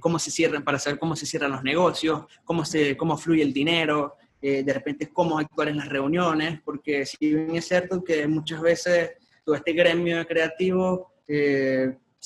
cómo 0.00 0.18
se 0.18 0.30
cierran, 0.30 0.64
para 0.64 0.78
saber 0.78 0.98
cómo 0.98 1.14
se 1.14 1.26
cierran 1.26 1.52
los 1.52 1.62
negocios, 1.62 2.24
cómo, 2.44 2.64
se, 2.64 2.96
cómo 2.96 3.16
fluye 3.18 3.42
el 3.42 3.52
dinero, 3.52 4.14
de 4.40 4.72
repente 4.72 5.10
cómo 5.12 5.38
actuar 5.38 5.68
en 5.68 5.76
las 5.76 5.88
reuniones, 5.88 6.60
porque 6.64 7.04
si 7.04 7.34
bien 7.34 7.56
es 7.56 7.66
cierto 7.66 8.02
que 8.04 8.26
muchas 8.28 8.60
veces 8.60 9.10
todo 9.44 9.56
este 9.56 9.72
gremio 9.72 10.24
creativo 10.26 11.12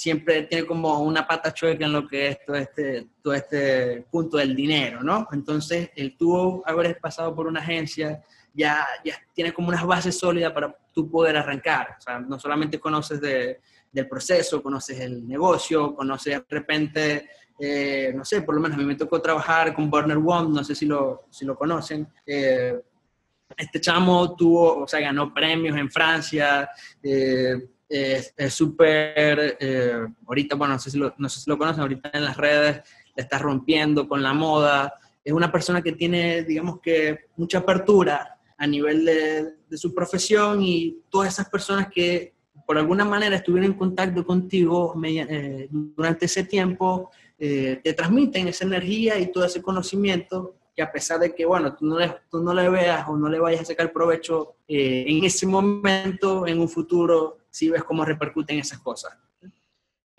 siempre 0.00 0.44
tiene 0.44 0.66
como 0.66 1.00
una 1.00 1.26
pata 1.26 1.52
chueca 1.52 1.84
en 1.84 1.92
lo 1.92 2.08
que 2.08 2.28
es 2.28 2.38
todo 2.46 2.56
este, 2.56 3.06
todo 3.22 3.34
este 3.34 4.06
punto 4.10 4.38
del 4.38 4.56
dinero, 4.56 5.02
¿no? 5.02 5.28
Entonces, 5.30 5.90
el 5.94 6.16
tú 6.16 6.62
haber 6.64 6.98
pasado 6.98 7.34
por 7.34 7.46
una 7.46 7.60
agencia 7.60 8.24
ya, 8.54 8.87
ya 9.04 9.14
tiene 9.33 9.52
como 9.52 9.69
unas 9.69 9.85
bases 9.85 10.19
sólidas 10.19 10.52
para 10.52 10.76
tú 10.92 11.11
poder 11.11 11.37
arrancar. 11.37 11.97
O 11.99 12.00
sea, 12.00 12.19
no 12.19 12.38
solamente 12.38 12.78
conoces 12.78 13.21
de, 13.21 13.61
del 13.92 14.09
proceso, 14.09 14.62
conoces 14.62 15.00
el 15.00 15.26
negocio, 15.26 15.95
conoces 15.95 16.35
de 16.35 16.45
repente, 16.49 17.30
eh, 17.59 18.12
no 18.14 18.25
sé, 18.25 18.42
por 18.42 18.54
lo 18.54 18.61
menos 18.61 18.76
a 18.76 18.80
mí 18.80 18.87
me 18.87 18.95
tocó 18.97 19.21
trabajar 19.21 19.75
con 19.75 19.90
Burner 19.90 20.19
One, 20.19 20.50
no 20.50 20.64
sé 20.64 20.75
si 20.75 20.87
lo, 20.87 21.26
si 21.30 21.45
lo 21.45 21.57
conocen. 21.57 22.09
Eh, 22.26 22.80
este 23.57 23.80
chamo 23.80 24.37
tuvo, 24.37 24.83
o 24.83 24.88
sea, 24.88 25.00
ganó 25.00 25.33
premios 25.35 25.76
en 25.76 25.90
Francia. 25.90 26.71
Eh, 27.02 27.57
es 27.92 28.54
súper, 28.54 29.57
eh, 29.59 30.07
ahorita, 30.25 30.54
bueno, 30.54 30.75
no 30.75 30.78
sé, 30.78 30.92
si 30.92 30.99
lo, 30.99 31.12
no 31.19 31.28
sé 31.28 31.40
si 31.40 31.50
lo 31.50 31.59
conocen, 31.59 31.83
ahorita 31.83 32.11
en 32.12 32.25
las 32.25 32.37
redes 32.37 32.83
le 33.16 33.23
está 33.23 33.38
rompiendo 33.38 34.09
con 34.09 34.23
la 34.23 34.33
moda. 34.33 34.95
Es 35.25 35.33
una 35.33 35.50
persona 35.50 35.83
que 35.83 35.92
tiene, 35.92 36.45
digamos 36.45 36.78
que, 36.80 37.26
mucha 37.37 37.59
apertura 37.59 38.38
a 38.60 38.66
nivel 38.66 39.06
de, 39.06 39.78
su 39.78 39.94
profesión 39.94 40.62
y 40.62 40.98
todas 41.08 41.32
esas 41.32 41.48
personas 41.48 41.88
que 41.90 42.34
por 42.66 42.76
alguna 42.76 43.06
manera 43.06 43.36
estuvieron 43.36 43.72
en 43.72 43.78
contacto 43.78 44.24
contigo 44.24 44.94
eh, 45.02 45.66
durante 45.70 46.26
ese 46.26 46.44
tiempo, 46.44 47.10
eh, 47.38 47.80
te 47.82 47.94
transmiten 47.94 48.48
esa 48.48 48.66
energía 48.66 49.18
y 49.18 49.32
todo 49.32 49.46
ese 49.46 49.62
conocimiento 49.62 50.56
que 50.76 50.82
a 50.82 50.92
pesar 50.92 51.18
de 51.20 51.34
que, 51.34 51.46
bueno, 51.46 51.74
tú 51.74 51.86
no 51.86 51.98
le, 51.98 52.14
tú 52.30 52.42
no 52.42 52.52
le 52.52 52.68
veas 52.68 53.08
o 53.08 53.16
no 53.16 53.30
le 53.30 53.40
vayas 53.40 53.62
a 53.62 53.64
sacar 53.64 53.92
provecho 53.92 54.56
en 54.68 55.24
ese 55.24 55.46
momento, 55.46 56.46
en 56.46 56.60
un 56.60 56.68
futuro, 56.68 57.38
si 57.48 57.70
ves 57.70 57.82
cómo 57.82 58.04
repercuten 58.04 58.58
esas 58.58 58.78
cosas. 58.80 59.16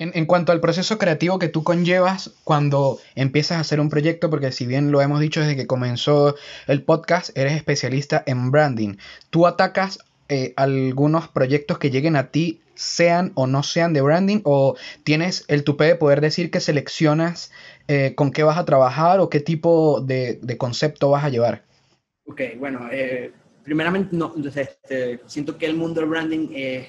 En, 0.01 0.25
cuanto 0.25 0.51
al 0.51 0.61
proceso 0.61 0.97
creativo 0.97 1.37
que 1.37 1.47
tú 1.47 1.63
conllevas 1.63 2.31
cuando 2.43 2.97
empiezas 3.13 3.59
a 3.59 3.61
hacer 3.61 3.79
un 3.79 3.91
proyecto, 3.91 4.31
porque 4.31 4.51
si 4.51 4.65
bien 4.65 4.91
lo 4.91 4.99
hemos 4.99 5.19
dicho 5.19 5.41
desde 5.41 5.55
que 5.55 5.67
comenzó 5.67 6.35
el 6.65 6.81
podcast, 6.81 7.37
eres 7.37 7.53
especialista 7.53 8.23
en 8.25 8.49
branding. 8.49 8.95
¿Tú 9.29 9.45
atacas 9.45 9.99
eh, 10.27 10.53
algunos 10.55 11.27
proyectos 11.27 11.77
que 11.77 11.91
lleguen 11.91 12.15
a 12.15 12.31
ti, 12.31 12.61
sean 12.73 13.31
o 13.35 13.45
no 13.45 13.61
sean 13.61 13.93
de 13.93 14.01
branding? 14.01 14.41
¿O 14.43 14.75
tienes 15.03 15.45
el 15.49 15.63
tupe 15.63 15.83
de 15.83 15.95
poder 15.95 16.19
decir 16.19 16.49
que 16.49 16.61
seleccionas 16.61 17.51
eh, 17.87 18.15
con 18.15 18.31
qué 18.31 18.41
vas 18.41 18.57
a 18.57 18.65
trabajar 18.65 19.19
o 19.19 19.29
qué 19.29 19.39
tipo 19.39 20.01
de, 20.01 20.39
concepto 20.57 21.11
vas 21.11 21.25
a 21.25 21.29
llevar? 21.29 21.63
Ok, 22.25 22.41
bueno, 22.57 22.89
eh, 22.91 23.31
primeramente 23.63 24.15
no, 24.15 24.33
este, 24.55 25.19
siento 25.27 25.59
que 25.59 25.67
el 25.67 25.75
mundo 25.75 26.01
del 26.01 26.09
branding 26.09 26.47
es 26.55 26.87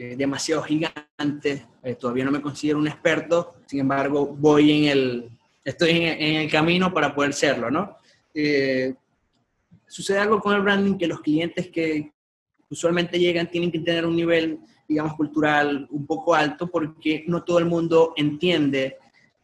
eh, 0.00 0.14
demasiado 0.16 0.62
gigante, 0.62 1.66
eh, 1.82 1.96
todavía 1.96 2.24
no 2.24 2.30
me 2.30 2.40
considero 2.40 2.78
un 2.78 2.86
experto, 2.86 3.56
sin 3.66 3.80
embargo 3.80 4.26
voy 4.26 4.70
en 4.70 4.84
el, 4.84 5.30
estoy 5.64 5.90
en, 5.90 6.36
el 6.36 6.48
camino 6.48 6.94
para 6.94 7.12
poder 7.12 7.32
serlo, 7.32 7.68
¿no? 7.68 7.96
Eh, 8.32 8.94
sucede 9.88 10.20
algo 10.20 10.38
con 10.38 10.54
el 10.54 10.62
branding 10.62 10.96
que 10.96 11.08
los 11.08 11.20
clientes 11.20 11.66
que 11.66 12.12
usualmente 12.70 13.18
llegan 13.18 13.50
tienen 13.50 13.72
que 13.72 13.80
tener 13.80 14.06
un 14.06 14.14
nivel, 14.14 14.60
digamos, 14.86 15.14
cultural 15.14 15.88
un 15.90 16.06
poco 16.06 16.32
alto 16.32 16.70
porque 16.70 17.24
no 17.26 17.42
todo 17.42 17.58
el 17.58 17.64
mundo 17.64 18.14
entiende 18.16 18.98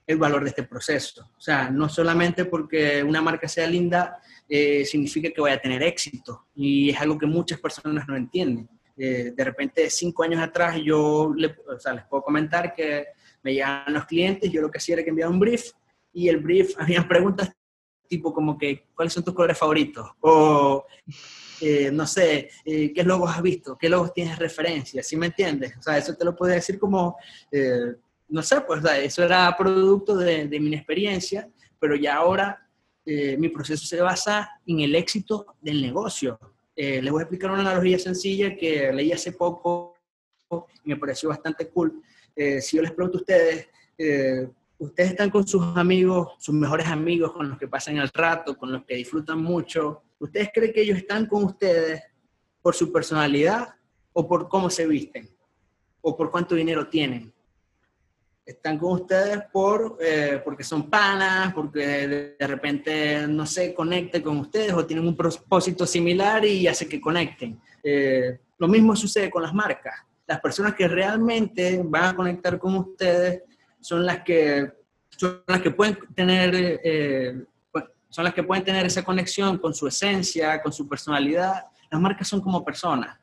el 0.06 0.18
valor 0.18 0.44
de 0.44 0.50
este 0.50 0.62
proceso. 0.62 1.32
O 1.36 1.40
sea, 1.40 1.68
no 1.68 1.88
solamente 1.88 2.44
porque 2.44 3.02
una 3.02 3.20
marca 3.20 3.48
sea 3.48 3.66
linda, 3.66 4.20
significa 4.48 5.30
que 5.30 5.40
vaya 5.40 5.56
a 5.56 5.60
tener 5.60 5.82
éxito. 5.82 6.46
Y 6.54 6.90
es 6.90 7.00
algo 7.00 7.18
que 7.18 7.26
muchas 7.26 7.58
personas 7.58 8.06
no 8.06 8.14
entienden. 8.14 8.68
Eh, 8.96 9.32
de 9.34 9.44
repente, 9.44 9.90
cinco 9.90 10.22
años 10.22 10.40
atrás, 10.40 10.80
yo 10.82 11.32
le, 11.36 11.48
les 11.48 12.04
puedo 12.04 12.22
comentar 12.22 12.72
que 12.72 13.06
me 13.42 13.52
llegaban 13.52 13.92
los 13.92 14.06
clientes, 14.06 14.50
yo 14.50 14.60
lo 14.60 14.70
que 14.70 14.78
hacía 14.78 14.94
era 14.94 15.04
que 15.04 15.10
enviaba 15.10 15.32
un 15.32 15.40
brief 15.40 15.72
y 16.12 16.28
el 16.28 16.38
brief, 16.38 16.74
había 16.78 17.06
preguntas 17.06 17.50
tipo 18.06 18.32
como 18.32 18.56
que, 18.56 18.86
¿cuáles 18.94 19.12
son 19.12 19.24
tus 19.24 19.34
colores 19.34 19.58
favoritos? 19.58 20.08
O, 20.20 20.84
eh, 21.60 21.90
no 21.90 22.06
sé, 22.06 22.50
eh, 22.64 22.92
¿qué 22.92 23.02
logos 23.02 23.30
has 23.30 23.42
visto? 23.42 23.76
¿Qué 23.76 23.88
logos 23.88 24.12
tienes 24.12 24.38
referencia? 24.38 25.02
¿Sí 25.02 25.16
me 25.16 25.26
entiendes? 25.26 25.76
O 25.78 25.82
sea, 25.82 25.98
eso 25.98 26.14
te 26.14 26.24
lo 26.24 26.36
puedo 26.36 26.52
decir 26.52 26.78
como, 26.78 27.16
no 28.28 28.42
sé, 28.42 28.60
pues 28.60 28.84
eso 29.02 29.24
era 29.24 29.56
producto 29.56 30.16
de 30.16 30.60
mi 30.60 30.74
experiencia, 30.74 31.48
pero 31.80 31.96
ya 31.96 32.16
ahora 32.16 32.68
mi 33.06 33.48
proceso 33.48 33.86
se 33.86 34.00
basa 34.00 34.50
en 34.66 34.80
el 34.80 34.94
éxito 34.94 35.46
del 35.62 35.80
negocio. 35.80 36.38
Eh, 36.76 37.00
les 37.00 37.12
voy 37.12 37.20
a 37.20 37.24
explicar 37.24 37.50
una 37.50 37.60
analogía 37.60 37.98
sencilla 37.98 38.56
que 38.56 38.92
leí 38.92 39.12
hace 39.12 39.32
poco 39.32 39.96
y 40.50 40.88
me 40.88 40.96
pareció 40.96 41.28
bastante 41.28 41.68
cool. 41.68 42.02
Eh, 42.34 42.60
si 42.60 42.76
yo 42.76 42.82
les 42.82 42.92
pregunto 42.92 43.18
a 43.18 43.20
ustedes, 43.20 43.68
eh, 43.96 44.48
ustedes 44.78 45.10
están 45.10 45.30
con 45.30 45.46
sus 45.46 45.64
amigos, 45.76 46.32
sus 46.38 46.54
mejores 46.54 46.86
amigos, 46.86 47.32
con 47.32 47.48
los 47.48 47.58
que 47.58 47.68
pasan 47.68 47.98
el 47.98 48.08
rato, 48.08 48.56
con 48.56 48.72
los 48.72 48.84
que 48.84 48.96
disfrutan 48.96 49.40
mucho, 49.42 50.02
¿ustedes 50.18 50.50
creen 50.52 50.72
que 50.72 50.82
ellos 50.82 50.98
están 50.98 51.26
con 51.26 51.44
ustedes 51.44 52.02
por 52.60 52.74
su 52.74 52.90
personalidad 52.90 53.74
o 54.12 54.26
por 54.26 54.48
cómo 54.48 54.70
se 54.70 54.86
visten? 54.86 55.28
¿O 56.00 56.16
por 56.16 56.30
cuánto 56.30 56.54
dinero 56.54 56.88
tienen? 56.88 57.33
Están 58.44 58.78
con 58.78 58.92
ustedes 58.92 59.42
por, 59.52 59.96
eh, 60.00 60.40
porque 60.44 60.64
son 60.64 60.90
panas, 60.90 61.54
porque 61.54 62.36
de, 62.38 62.46
repente, 62.46 63.26
no 63.26 63.46
sé, 63.46 63.72
conecte 63.72 64.22
con 64.22 64.38
ustedes 64.38 64.72
o 64.72 64.84
tienen 64.84 65.06
un 65.06 65.16
propósito 65.16 65.86
similar 65.86 66.44
y 66.44 66.66
hace 66.68 66.86
que 66.86 67.00
conecten. 67.00 67.58
Eh, 67.82 68.38
lo 68.58 68.68
mismo 68.68 68.94
sucede 68.94 69.30
con 69.30 69.42
las 69.42 69.54
marcas. 69.54 69.94
Las 70.26 70.40
personas 70.40 70.74
que 70.74 70.86
realmente 70.88 71.80
van 71.84 72.04
a 72.04 72.16
conectar 72.16 72.58
con 72.58 72.76
ustedes 72.76 73.42
son 73.80 74.04
las 74.04 74.22
que, 74.22 74.72
son 75.08 75.42
las 75.46 75.60
que 75.60 75.70
pueden 75.70 75.98
tener... 76.14 76.80
Eh, 76.84 77.44
son 78.10 78.22
las 78.22 78.32
que 78.32 78.44
pueden 78.44 78.62
tener 78.62 78.86
esa 78.86 79.02
conexión 79.02 79.58
con 79.58 79.74
su 79.74 79.88
esencia, 79.88 80.62
con 80.62 80.72
su 80.72 80.88
personalidad. 80.88 81.64
Las 81.90 82.00
marcas 82.00 82.28
son 82.28 82.40
como 82.40 82.64
personas 82.64 83.18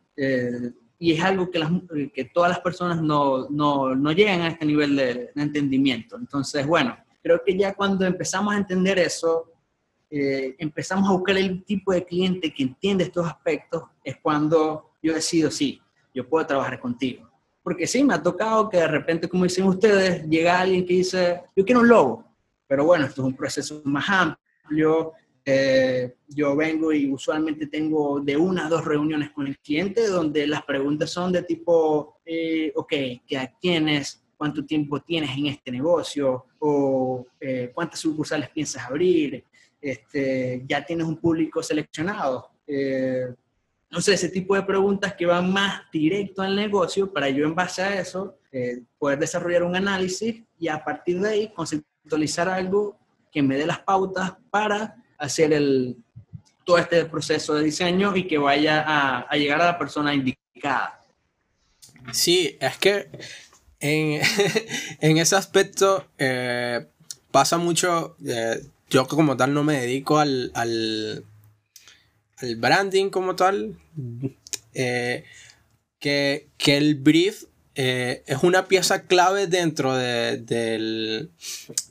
y 1.01 1.13
es 1.13 1.23
algo 1.23 1.49
que, 1.49 1.57
las, 1.57 1.71
que 2.13 2.25
todas 2.25 2.51
las 2.51 2.59
personas 2.59 3.01
no, 3.01 3.49
no, 3.49 3.95
no, 3.95 4.11
llegan 4.11 4.41
a 4.41 4.49
este 4.49 4.67
nivel 4.67 4.95
de, 4.95 5.31
entendimiento. 5.35 6.15
Entonces, 6.15 6.67
bueno, 6.67 6.95
creo 7.23 7.41
que 7.43 7.57
ya 7.57 7.73
cuando 7.73 8.05
empezamos 8.05 8.53
a 8.53 8.57
entender 8.57 8.99
eso, 8.99 9.51
eh, 10.11 10.55
empezamos 10.59 11.09
a 11.09 11.13
buscar 11.13 11.37
el 11.37 11.63
tipo 11.63 11.91
de 11.91 12.05
cliente 12.05 12.53
que 12.53 12.61
entiende 12.61 13.05
estos 13.05 13.25
aspectos, 13.25 13.81
es 14.03 14.17
cuando 14.21 14.91
yo 15.01 15.15
decido, 15.15 15.49
sí, 15.49 15.81
yo 16.13 16.29
puedo 16.29 16.45
trabajar 16.45 16.79
contigo. 16.79 17.27
Porque 17.63 17.87
sí, 17.87 18.03
me 18.03 18.13
ha 18.13 18.21
tocado 18.21 18.69
que 18.69 18.77
de 18.77 18.87
repente, 18.87 19.27
como 19.27 19.45
dicen 19.45 19.65
ustedes, 19.65 20.23
llega 20.29 20.59
alguien 20.59 20.85
que 20.85 20.93
dice, 20.93 21.41
yo 21.55 21.65
quiero 21.65 21.81
un 21.81 21.87
logo, 21.87 22.25
pero 22.67 22.85
bueno, 22.85 23.05
esto 23.05 23.23
es 23.23 23.27
un 23.27 23.35
proceso 23.35 23.81
más 23.85 24.07
amplio, 24.07 25.13
eh, 25.43 26.15
yo 26.27 26.55
vengo 26.55 26.93
y 26.93 27.11
usualmente 27.11 27.65
tengo 27.67 28.19
de 28.19 28.37
una 28.37 28.67
a 28.67 28.69
dos 28.69 28.85
reuniones 28.85 29.31
con 29.31 29.47
el 29.47 29.57
cliente 29.57 30.07
donde 30.07 30.45
las 30.45 30.63
preguntas 30.63 31.09
son 31.09 31.31
de 31.31 31.43
tipo, 31.43 32.19
eh, 32.25 32.71
ok, 32.75 32.93
¿qué 33.27 33.51
tienes? 33.59 34.23
¿Cuánto 34.37 34.65
tiempo 34.65 34.99
tienes 34.99 35.35
en 35.35 35.47
este 35.47 35.71
negocio? 35.71 36.45
¿O 36.59 37.25
eh, 37.39 37.71
cuántas 37.73 37.99
sucursales 37.99 38.49
piensas 38.49 38.85
abrir? 38.85 39.43
Este, 39.79 40.63
¿Ya 40.67 40.85
tienes 40.85 41.07
un 41.07 41.17
público 41.17 41.61
seleccionado? 41.63 42.49
no 43.89 43.99
sé, 43.99 44.13
ese 44.13 44.29
tipo 44.29 44.55
de 44.55 44.61
preguntas 44.61 45.13
que 45.13 45.25
van 45.25 45.51
más 45.51 45.81
directo 45.91 46.41
al 46.41 46.55
negocio 46.55 47.11
para 47.11 47.29
yo 47.29 47.45
en 47.45 47.53
base 47.53 47.81
a 47.81 47.99
eso 47.99 48.37
poder 48.97 49.19
desarrollar 49.19 49.63
un 49.63 49.75
análisis 49.75 50.41
y 50.57 50.69
a 50.69 50.81
partir 50.81 51.19
de 51.19 51.29
ahí 51.29 51.53
conceptualizar 51.53 52.47
algo 52.47 52.97
que 53.29 53.43
me 53.43 53.57
dé 53.57 53.65
las 53.65 53.79
pautas 53.79 54.37
para 54.49 55.00
hacer 55.21 55.53
el, 55.53 55.95
todo 56.65 56.77
este 56.77 57.05
proceso 57.05 57.53
de 57.53 57.63
diseño 57.63 58.15
y 58.15 58.27
que 58.27 58.37
vaya 58.37 58.83
a, 59.29 59.35
llegar 59.35 59.61
a 59.61 59.65
la 59.65 59.77
persona 59.77 60.13
indicada. 60.13 60.99
Sí, 62.11 62.57
es 62.59 62.77
que 62.77 63.09
en, 63.79 65.17
ese 65.17 65.35
aspecto 65.35 66.05
eh, 66.17 66.85
pasa 67.31 67.57
mucho, 67.57 68.15
eh, 68.25 68.61
yo 68.89 69.07
como 69.07 69.37
tal 69.37 69.53
no 69.53 69.63
me 69.63 69.79
dedico 69.81 70.19
al, 70.19 70.51
al, 70.53 71.23
branding 72.57 73.09
como 73.09 73.35
tal, 73.35 73.77
eh, 74.73 75.23
que, 75.99 76.47
que, 76.57 76.77
el 76.77 76.95
brief 76.95 77.45
eh, 77.75 78.23
es 78.27 78.43
una 78.43 78.65
pieza 78.65 79.03
clave 79.03 79.47
dentro 79.47 79.95
de, 79.95 80.37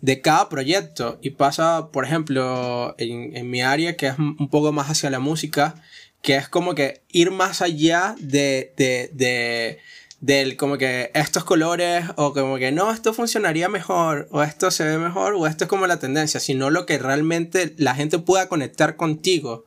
de, 0.00 0.20
cada 0.20 0.48
proyecto 0.50 1.18
y 1.22 1.30
pasa, 1.30 1.88
por 1.90 2.04
ejemplo, 2.04 2.94
en, 2.98 3.48
mi 3.48 3.62
área 3.62 3.96
que 3.96 4.08
es 4.08 4.18
un 4.18 4.48
poco 4.50 4.72
más 4.72 4.90
hacia 4.90 5.08
la 5.08 5.20
música, 5.20 5.74
que 6.20 6.36
es 6.36 6.48
como 6.48 6.74
que 6.74 7.02
ir 7.08 7.30
más 7.30 7.62
allá 7.62 8.14
de, 8.20 8.74
de, 8.76 9.78
de 10.20 10.56
como 10.58 10.76
que 10.76 11.10
estos 11.14 11.44
colores 11.44 12.04
o 12.16 12.34
como 12.34 12.58
que 12.58 12.72
no, 12.72 12.92
esto 12.92 13.14
funcionaría 13.14 13.70
mejor 13.70 14.28
o 14.30 14.42
esto 14.42 14.70
se 14.70 14.84
ve 14.84 14.98
mejor 14.98 15.34
o 15.34 15.46
esto 15.46 15.64
es 15.64 15.70
como 15.70 15.86
la 15.86 15.98
tendencia, 15.98 16.40
sino 16.40 16.68
lo 16.68 16.84
que 16.84 16.98
realmente 16.98 17.74
la 17.78 17.94
gente 17.94 18.18
pueda 18.18 18.48
conectar 18.48 18.96
contigo. 18.96 19.64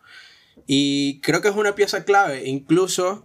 Y 0.68 1.20
creo 1.22 1.42
que 1.42 1.50
es 1.50 1.56
una 1.56 1.76
pieza 1.76 2.06
clave, 2.06 2.48
incluso 2.48 3.24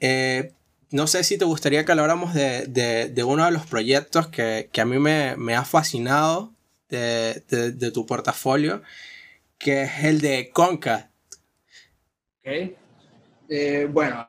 eh, 0.00 0.52
no 0.90 1.06
sé 1.06 1.22
si 1.24 1.36
te 1.36 1.44
gustaría 1.44 1.84
que 1.84 1.92
habláramos 1.92 2.32
de, 2.34 2.66
de, 2.66 3.24
uno 3.24 3.44
de 3.44 3.50
los 3.50 3.66
proyectos 3.66 4.28
que, 4.28 4.70
que 4.72 4.80
a 4.80 4.86
mí 4.86 4.98
me, 4.98 5.36
me, 5.36 5.54
ha 5.54 5.64
fascinado 5.64 6.54
de, 6.88 7.42
de, 7.48 7.90
tu 7.90 8.06
portafolio, 8.06 8.82
que 9.58 9.82
es 9.82 10.04
el 10.04 10.20
de 10.20 10.50
Conca. 10.50 11.10
Ok. 12.40 12.72
Eh, 13.50 13.88
bueno, 13.90 14.26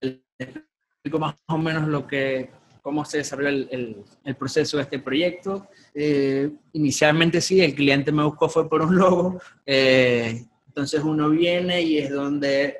explico 0.00 1.18
más 1.18 1.34
o 1.46 1.56
menos 1.56 1.88
lo 1.88 2.06
que, 2.06 2.50
cómo 2.82 3.04
se 3.04 3.18
desarrolló 3.18 3.48
el, 3.48 4.04
el, 4.24 4.36
proceso 4.36 4.76
de 4.76 4.82
este 4.82 4.98
proyecto. 4.98 5.68
Eh, 5.94 6.50
inicialmente 6.74 7.40
sí, 7.40 7.62
el 7.62 7.74
cliente 7.74 8.12
me 8.12 8.24
buscó 8.24 8.50
fue 8.50 8.68
por 8.68 8.82
un 8.82 8.96
logo. 8.96 9.40
Eh, 9.64 10.44
entonces 10.66 11.02
uno 11.02 11.30
viene 11.30 11.80
y 11.80 11.98
es 11.98 12.10
donde, 12.10 12.78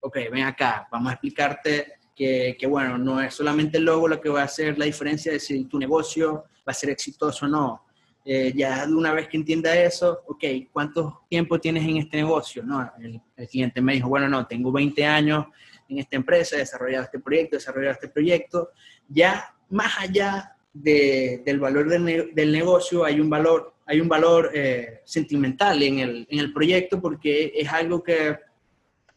ok, 0.00 0.16
ven 0.32 0.44
acá, 0.44 0.88
vamos 0.90 1.10
a 1.10 1.14
explicarte 1.14 1.99
que, 2.20 2.66
bueno, 2.66 2.98
no 2.98 3.18
es 3.18 3.32
solamente 3.32 3.78
el 3.78 3.84
logo 3.84 4.06
lo 4.06 4.20
que 4.20 4.28
va 4.28 4.42
a 4.42 4.44
hacer 4.44 4.78
la 4.78 4.84
diferencia 4.84 5.32
de 5.32 5.40
si 5.40 5.64
tu 5.64 5.78
negocio 5.78 6.44
va 6.58 6.72
a 6.72 6.74
ser 6.74 6.90
exitoso 6.90 7.46
o 7.46 7.48
no. 7.48 7.86
Eh, 8.22 8.52
ya 8.54 8.86
de 8.86 8.94
una 8.94 9.14
vez 9.14 9.26
que 9.26 9.38
entienda 9.38 9.74
eso, 9.74 10.20
ok, 10.26 10.44
¿cuánto 10.70 11.22
tiempo 11.30 11.58
tienes 11.58 11.82
en 11.82 11.96
este 11.96 12.18
negocio? 12.18 12.62
No, 12.62 12.92
el, 13.00 13.22
cliente 13.48 13.80
me 13.80 13.94
dijo, 13.94 14.10
bueno, 14.10 14.28
no, 14.28 14.46
tengo 14.46 14.70
20 14.70 15.02
años 15.06 15.46
en 15.88 15.98
esta 15.98 16.16
empresa, 16.16 16.56
he 16.56 16.58
desarrollado 16.58 17.04
este 17.04 17.20
proyecto, 17.20 17.56
he 17.56 17.58
desarrollado 17.58 17.94
este 17.94 18.08
proyecto. 18.08 18.68
Ya 19.08 19.54
más 19.70 19.98
allá 19.98 20.54
de, 20.74 21.42
del 21.46 21.58
valor 21.58 21.88
del, 21.88 22.34
del, 22.34 22.52
negocio, 22.52 23.02
hay 23.02 23.18
un 23.18 23.30
valor, 23.30 23.76
hay 23.86 23.98
un 23.98 24.08
valor 24.08 24.50
eh, 24.52 25.00
sentimental 25.04 25.82
en 25.82 26.00
el, 26.00 26.26
en 26.28 26.38
el 26.38 26.52
proyecto 26.52 27.00
porque 27.00 27.50
es 27.56 27.68
algo 27.72 28.02
que 28.02 28.36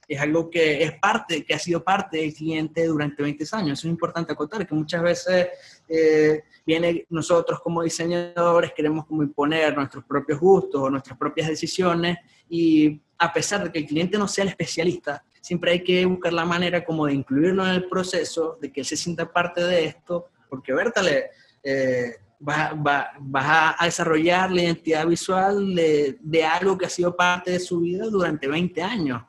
es 0.07 0.19
algo 0.19 0.49
que 0.49 0.83
es 0.83 0.99
parte, 0.99 1.45
que 1.45 1.53
ha 1.53 1.59
sido 1.59 1.83
parte 1.83 2.17
del 2.17 2.33
cliente 2.33 2.85
durante 2.85 3.23
20 3.23 3.45
años. 3.53 3.79
Eso 3.79 3.87
es 3.87 3.91
importante 3.91 4.33
acotar, 4.33 4.65
que 4.67 4.75
muchas 4.75 5.01
veces 5.01 5.47
eh, 5.87 6.43
viene 6.65 7.05
nosotros 7.09 7.59
como 7.61 7.83
diseñadores 7.83 8.73
queremos 8.73 9.05
como 9.05 9.23
imponer 9.23 9.75
nuestros 9.75 10.03
propios 10.03 10.39
gustos 10.39 10.81
o 10.81 10.89
nuestras 10.89 11.17
propias 11.17 11.47
decisiones 11.47 12.17
y 12.49 13.01
a 13.17 13.31
pesar 13.31 13.63
de 13.63 13.71
que 13.71 13.79
el 13.79 13.85
cliente 13.85 14.17
no 14.17 14.27
sea 14.27 14.43
el 14.43 14.49
especialista, 14.49 15.23
siempre 15.39 15.71
hay 15.71 15.83
que 15.83 16.05
buscar 16.05 16.33
la 16.33 16.45
manera 16.45 16.83
como 16.83 17.05
de 17.05 17.13
incluirlo 17.13 17.65
en 17.65 17.75
el 17.75 17.87
proceso, 17.87 18.57
de 18.61 18.71
que 18.71 18.81
él 18.81 18.85
se 18.85 18.97
sienta 18.97 19.31
parte 19.31 19.61
de 19.61 19.85
esto, 19.85 20.27
porque 20.49 20.73
Bertale, 20.73 21.31
eh, 21.63 22.17
vas, 22.39 22.73
va, 22.75 23.75
a 23.79 23.85
desarrollar 23.85 24.51
la 24.51 24.63
identidad 24.63 25.07
visual 25.07 25.73
de, 25.73 26.17
de 26.19 26.43
algo 26.43 26.77
que 26.77 26.85
ha 26.85 26.89
sido 26.89 27.15
parte 27.15 27.51
de 27.51 27.59
su 27.59 27.79
vida 27.79 28.07
durante 28.09 28.47
20 28.47 28.81
años 28.81 29.23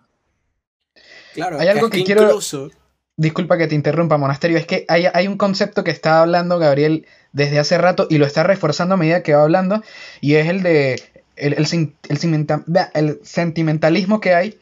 Claro, 1.35 1.61
hay 1.61 1.68
algo 1.68 1.90
que, 1.90 2.05
quiero. 2.05 2.38
Disculpa 3.16 3.59
que 3.59 3.66
te 3.66 3.75
interrumpa, 3.75 4.16
Monasterio. 4.16 4.59
Es 4.59 4.66
que 4.66 4.85
hay, 4.88 5.07
hay, 5.12 5.29
un 5.29 5.37
concepto 5.37 5.85
que 5.85 5.90
está 5.90 6.20
hablando 6.20 6.59
Gabriel 6.59 7.07
desde 7.33 7.59
hace 7.59 7.79
rato 7.79 8.07
y 8.11 8.18
lo 8.18 8.27
está 8.27 8.42
reforzando 8.42 8.94
a 8.94 8.97
medida 8.97 9.23
que 9.23 9.35
va 9.35 9.42
hablando. 9.42 9.83
Y 10.20 10.35
es 10.35 10.49
el 10.49 10.62
de. 10.62 11.03
El, 11.37 11.55
el, 11.55 11.66
el 12.94 13.20
sentimentalismo 13.25 14.20
que 14.20 14.35
hay 14.35 14.59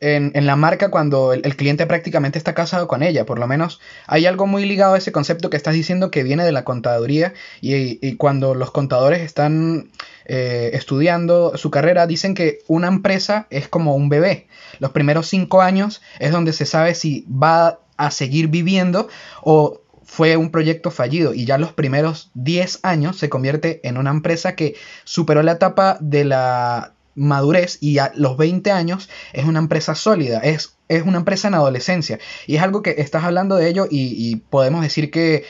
en, 0.00 0.32
en, 0.34 0.46
la 0.46 0.56
marca 0.56 0.90
cuando 0.90 1.32
el, 1.32 1.56
cliente 1.56 1.86
prácticamente 1.86 2.38
está 2.38 2.54
casado 2.54 2.88
con 2.88 3.02
ella. 3.02 3.26
Por 3.26 3.38
lo 3.38 3.46
menos 3.46 3.80
hay 4.06 4.26
algo 4.26 4.46
muy 4.46 4.64
ligado 4.64 4.94
a 4.94 4.98
ese 4.98 5.12
concepto 5.12 5.50
que 5.50 5.56
estás 5.56 5.74
diciendo 5.74 6.10
que 6.10 6.22
viene 6.22 6.44
de 6.44 6.52
la 6.52 6.64
contaduría 6.64 7.34
y, 7.60 7.98
y 8.06 8.16
cuando 8.16 8.54
los 8.54 8.70
contadores 8.70 9.20
están 9.20 9.90
eh, 10.32 10.70
estudiando 10.74 11.56
su 11.56 11.72
carrera 11.72 12.06
dicen 12.06 12.34
que 12.34 12.60
una 12.68 12.88
empresa 12.88 13.46
es 13.50 13.68
como 13.68 13.94
un 13.94 14.08
bebé. 14.08 14.46
Los 14.78 14.92
primeros 14.92 15.26
cinco 15.26 15.60
años 15.60 16.00
es 16.18 16.32
donde 16.32 16.52
se 16.52 16.66
sabe 16.66 16.94
si 16.94 17.26
va 17.28 17.80
a 17.96 18.10
seguir 18.10 18.48
viviendo 18.48 19.08
o 19.42 19.80
fue 20.04 20.36
un 20.36 20.50
proyecto 20.50 20.90
fallido 20.90 21.34
y 21.34 21.44
ya 21.44 21.58
los 21.58 21.72
primeros 21.72 22.30
10 22.34 22.80
años 22.82 23.16
se 23.16 23.28
convierte 23.28 23.80
en 23.82 23.96
una 23.96 24.10
empresa 24.10 24.56
que 24.56 24.74
superó 25.04 25.42
la 25.42 25.52
etapa 25.52 25.98
de 26.00 26.24
la 26.24 26.94
madurez 27.20 27.78
y 27.80 27.98
a 27.98 28.12
los 28.14 28.36
20 28.36 28.70
años 28.70 29.08
es 29.32 29.44
una 29.44 29.58
empresa 29.58 29.94
sólida, 29.94 30.40
es, 30.40 30.76
es 30.88 31.02
una 31.02 31.18
empresa 31.18 31.48
en 31.48 31.54
adolescencia 31.54 32.18
y 32.46 32.56
es 32.56 32.62
algo 32.62 32.82
que 32.82 32.96
estás 32.98 33.24
hablando 33.24 33.56
de 33.56 33.68
ello 33.68 33.86
y, 33.90 34.36
podemos 34.50 34.82
decir 34.82 35.10
que 35.10 35.44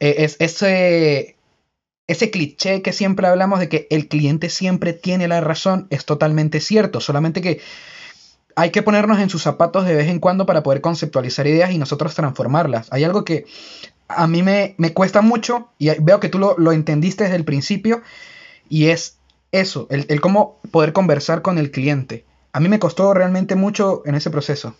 eh, 0.00 0.14
es 0.18 0.36
ese, 0.38 1.36
ese 2.06 2.30
cliché 2.30 2.82
que 2.82 2.92
siempre 2.92 3.26
hablamos 3.26 3.58
de 3.58 3.68
que 3.68 3.86
el 3.90 4.08
cliente 4.08 4.50
siempre 4.50 4.92
tiene 4.92 5.26
la 5.28 5.40
razón 5.40 5.86
es 5.90 6.04
totalmente 6.04 6.60
cierto, 6.60 7.00
solamente 7.00 7.40
que 7.40 7.60
hay 8.56 8.70
que 8.70 8.82
ponernos 8.82 9.18
en 9.18 9.30
sus 9.30 9.42
zapatos 9.42 9.86
de 9.86 9.94
vez 9.94 10.08
en 10.08 10.20
cuando 10.20 10.46
para 10.46 10.62
poder 10.62 10.80
conceptualizar 10.80 11.46
ideas 11.46 11.72
y 11.72 11.78
nosotros 11.78 12.14
transformarlas. 12.14 12.86
Hay 12.92 13.02
algo 13.02 13.24
que 13.24 13.46
a 14.08 14.26
mí 14.26 14.42
me, 14.42 14.76
cuesta 14.92 15.22
mucho 15.22 15.70
y 15.78 15.90
veo 16.00 16.20
que 16.20 16.28
tú 16.28 16.38
lo, 16.38 16.72
entendiste 16.72 17.24
desde 17.24 17.36
el 17.36 17.44
principio 17.44 18.02
y 18.68 18.88
es 18.88 19.18
eso, 19.60 19.86
el, 19.90 20.06
el, 20.08 20.20
cómo 20.20 20.60
poder 20.70 20.92
conversar 20.92 21.42
con 21.42 21.58
el 21.58 21.70
cliente. 21.70 22.24
A 22.52 22.60
mí 22.60 22.68
me 22.68 22.78
costó 22.78 23.14
realmente 23.14 23.56
mucho 23.56 24.02
en 24.04 24.14
ese 24.14 24.30
proceso. 24.30 24.76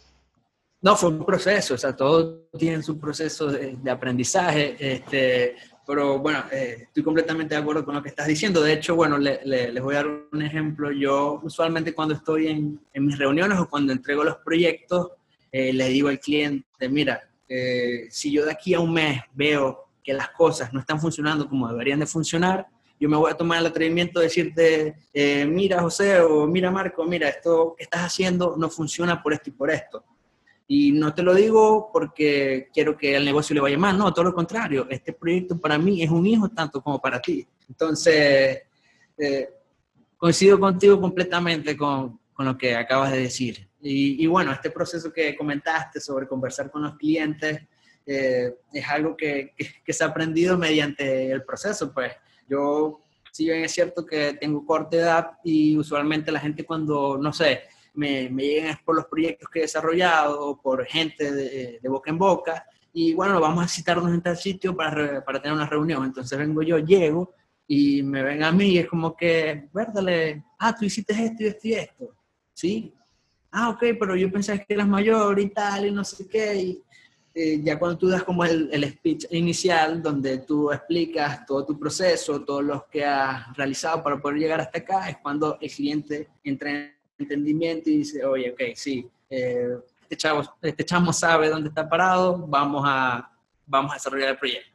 No, 0.82 0.96
fue 0.96 1.08
un 1.08 1.24
proceso, 1.24 1.74
o 1.74 1.78
sea, 1.78 1.96
todos 1.96 2.42
tienen 2.58 2.82
su 2.82 3.00
proceso 3.00 3.46
de, 3.46 3.78
aprendizaje. 3.90 4.76
Este, 4.78 5.56
pero 5.86 6.18
bueno, 6.18 6.44
eh, 6.52 6.82
estoy 6.82 7.02
completamente 7.02 7.54
de 7.54 7.62
acuerdo 7.62 7.84
con 7.84 7.94
lo 7.94 8.02
que 8.02 8.10
estás 8.10 8.26
diciendo. 8.26 8.62
De 8.62 8.74
hecho, 8.74 8.94
bueno, 8.94 9.16
les 9.16 9.82
voy 9.82 9.94
a 9.94 9.98
dar 9.98 10.08
un 10.30 10.42
ejemplo. 10.42 10.92
Yo 10.92 11.40
usualmente 11.42 11.94
cuando 11.94 12.14
estoy 12.14 12.48
en, 12.48 12.80
en 12.92 13.06
mis 13.06 13.18
reuniones 13.18 13.58
o 13.58 13.68
cuando 13.68 13.92
entrego 13.92 14.24
los 14.24 14.36
proyectos, 14.44 15.12
eh, 15.56 15.72
le 15.72 15.88
digo 15.88 16.08
al 16.08 16.18
cliente, 16.18 16.88
mira, 16.90 17.22
eh, 17.48 18.08
si 18.10 18.32
yo 18.32 18.44
de 18.44 18.50
aquí 18.50 18.74
a 18.74 18.80
un 18.80 18.92
mes 18.92 19.22
veo 19.34 19.84
que 20.02 20.12
las 20.12 20.30
cosas 20.30 20.72
no 20.72 20.80
están 20.80 21.00
funcionando 21.00 21.48
como 21.48 21.68
deberían 21.68 22.00
de 22.00 22.06
funcionar, 22.06 22.66
yo 23.04 23.10
me 23.10 23.16
voy 23.16 23.30
a 23.30 23.36
tomar 23.36 23.60
el 23.60 23.66
atrevimiento 23.66 24.18
de 24.18 24.26
decirte, 24.26 24.94
mira 25.46 25.82
José 25.82 26.20
o 26.20 26.46
mira 26.46 26.70
Marco, 26.70 27.04
mira, 27.04 27.28
esto 27.28 27.74
que 27.76 27.84
estás 27.84 28.00
haciendo 28.00 28.56
no 28.56 28.70
funciona 28.70 29.22
por 29.22 29.32
esto 29.34 29.50
y 29.50 29.52
por 29.52 29.70
esto 29.70 30.04
y 30.66 30.92
no 30.92 31.14
te 31.14 31.22
lo 31.22 31.34
digo 31.34 31.90
porque 31.92 32.68
quiero 32.72 32.96
que 32.96 33.16
al 33.16 33.24
negocio 33.24 33.54
le 33.54 33.60
vaya 33.60 33.78
mal, 33.78 33.98
no, 33.98 34.12
todo 34.12 34.26
lo 34.26 34.34
contrario. 34.34 34.86
Este 34.88 35.12
proyecto 35.12 35.58
para 35.58 35.78
mí 35.78 36.02
es 36.02 36.10
un 36.10 36.26
hijo 36.26 36.48
tanto 36.48 36.82
como 36.82 37.00
para 37.00 37.20
ti. 37.20 37.46
Entonces, 37.68 38.62
eh, 39.18 39.48
coincido 40.16 40.58
contigo 40.58 41.00
completamente 41.00 41.76
con, 41.76 42.18
con, 42.32 42.46
lo 42.46 42.56
que 42.56 42.74
acabas 42.74 43.12
de 43.12 43.20
decir. 43.20 43.68
Y, 43.82 44.24
y, 44.24 44.26
bueno, 44.26 44.52
este 44.52 44.70
proceso 44.70 45.12
que 45.12 45.36
comentaste 45.36 46.00
sobre 46.00 46.26
conversar 46.26 46.70
con 46.70 46.82
los 46.82 46.96
clientes 46.96 47.60
eh, 48.06 48.54
es 48.72 48.88
algo 48.88 49.14
que, 49.14 49.52
que, 49.84 49.92
se 49.92 50.04
ha 50.04 50.06
aprendido 50.06 50.56
mediante 50.56 51.30
el 51.30 51.44
proceso. 51.44 51.92
Pues 51.92 52.12
yo, 52.48 53.02
si 53.32 53.44
bien 53.44 53.64
es 53.64 53.72
cierto 53.72 54.04
que 54.04 54.34
tengo 54.34 54.64
corta 54.64 54.96
edad 54.96 55.30
y 55.44 55.76
usualmente 55.76 56.32
la 56.32 56.40
gente 56.40 56.64
cuando, 56.64 57.18
no 57.18 57.32
sé, 57.32 57.62
me, 57.94 58.28
me 58.28 58.42
llegan 58.42 58.78
por 58.84 58.96
los 58.96 59.06
proyectos 59.06 59.48
que 59.50 59.60
he 59.60 59.62
desarrollado, 59.62 60.60
por 60.60 60.84
gente 60.86 61.32
de, 61.32 61.88
boca 61.88 62.10
en 62.10 62.18
boca, 62.18 62.66
y 62.92 63.14
bueno, 63.14 63.40
vamos 63.40 63.64
a 63.64 63.68
citarnos 63.68 64.12
en 64.12 64.22
tal 64.22 64.36
sitio 64.36 64.76
para, 64.76 65.24
para, 65.24 65.40
tener 65.40 65.56
una 65.56 65.66
reunión. 65.66 66.04
Entonces 66.04 66.38
vengo 66.38 66.62
yo, 66.62 66.78
llego, 66.78 67.34
y 67.66 68.02
me 68.02 68.22
ven 68.22 68.42
a 68.42 68.52
mí, 68.52 68.70
y 68.70 68.78
es 68.78 68.88
como 68.88 69.16
que, 69.16 69.68
verdale, 69.72 70.44
ah, 70.58 70.74
tú 70.74 70.84
hiciste 70.84 71.12
esto 71.12 71.42
y 71.42 71.46
esto 71.46 71.68
y 71.68 71.72
esto, 71.72 72.14
¿sí? 72.52 72.94
Ah, 73.50 73.70
ok, 73.70 73.84
pero 73.98 74.16
yo 74.16 74.30
pensé 74.30 74.64
que 74.66 74.74
eras 74.74 74.88
mayor 74.88 75.38
y 75.40 75.48
tal, 75.50 75.86
y 75.86 75.90
no 75.90 76.04
sé 76.04 76.28
qué, 76.28 76.54
y 76.56 76.82
eh, 77.34 77.60
ya 77.64 77.78
cuando 77.78 77.98
tú 77.98 78.08
das 78.08 78.22
como 78.22 78.44
el, 78.44 78.68
el, 78.72 78.88
speech 78.92 79.26
inicial, 79.30 80.00
donde 80.00 80.38
tú 80.38 80.70
explicas 80.70 81.44
todo 81.44 81.64
tu 81.66 81.78
proceso, 81.78 82.42
todo 82.42 82.62
lo 82.62 82.86
que 82.88 83.04
has 83.04 83.56
realizado 83.56 84.04
para 84.04 84.20
poder 84.20 84.38
llegar 84.38 84.60
hasta 84.60 84.78
acá, 84.78 85.10
es 85.10 85.16
cuando 85.18 85.58
el 85.60 85.68
cliente 85.68 86.28
entra 86.44 86.70
en 86.70 86.94
entendimiento 87.18 87.90
y 87.90 87.98
dice, 87.98 88.24
oye, 88.24 88.52
ok, 88.52 88.60
sí, 88.76 89.08
eh, 89.28 89.68
este, 90.02 90.16
chavo, 90.16 90.42
este 90.62 90.84
chamo 90.84 91.12
sabe 91.12 91.48
dónde 91.48 91.70
está 91.70 91.88
parado, 91.88 92.38
vamos 92.46 92.84
a, 92.86 93.32
vamos 93.66 93.90
a 93.90 93.94
desarrollar 93.94 94.30
el 94.30 94.38
proyecto. 94.38 94.70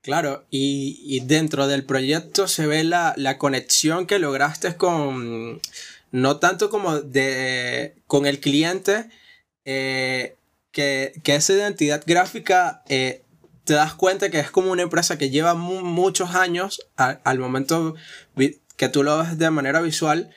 Claro, 0.00 0.46
y, 0.50 1.00
y 1.04 1.20
dentro 1.20 1.66
del 1.66 1.84
proyecto 1.84 2.46
se 2.46 2.66
ve 2.68 2.84
la, 2.84 3.12
la, 3.16 3.38
conexión 3.38 4.06
que 4.06 4.20
lograste 4.20 4.76
con, 4.76 5.60
no 6.12 6.36
tanto 6.38 6.70
como 6.70 7.00
de, 7.00 7.96
con 8.06 8.26
el 8.26 8.38
cliente, 8.38 9.10
eh, 9.64 10.37
que, 10.78 11.12
que, 11.24 11.34
esa 11.34 11.54
identidad 11.54 12.04
gráfica 12.06 12.84
eh, 12.88 13.24
te 13.64 13.74
das 13.74 13.94
cuenta 13.94 14.30
que 14.30 14.38
es 14.38 14.52
como 14.52 14.70
una 14.70 14.82
empresa 14.82 15.18
que 15.18 15.28
lleva 15.28 15.54
muchos 15.54 16.36
años 16.36 16.88
al 16.96 17.38
momento 17.40 17.96
que 18.76 18.88
tú 18.88 19.02
lo 19.02 19.18
ves 19.18 19.38
de 19.38 19.50
manera 19.50 19.80
visual, 19.80 20.30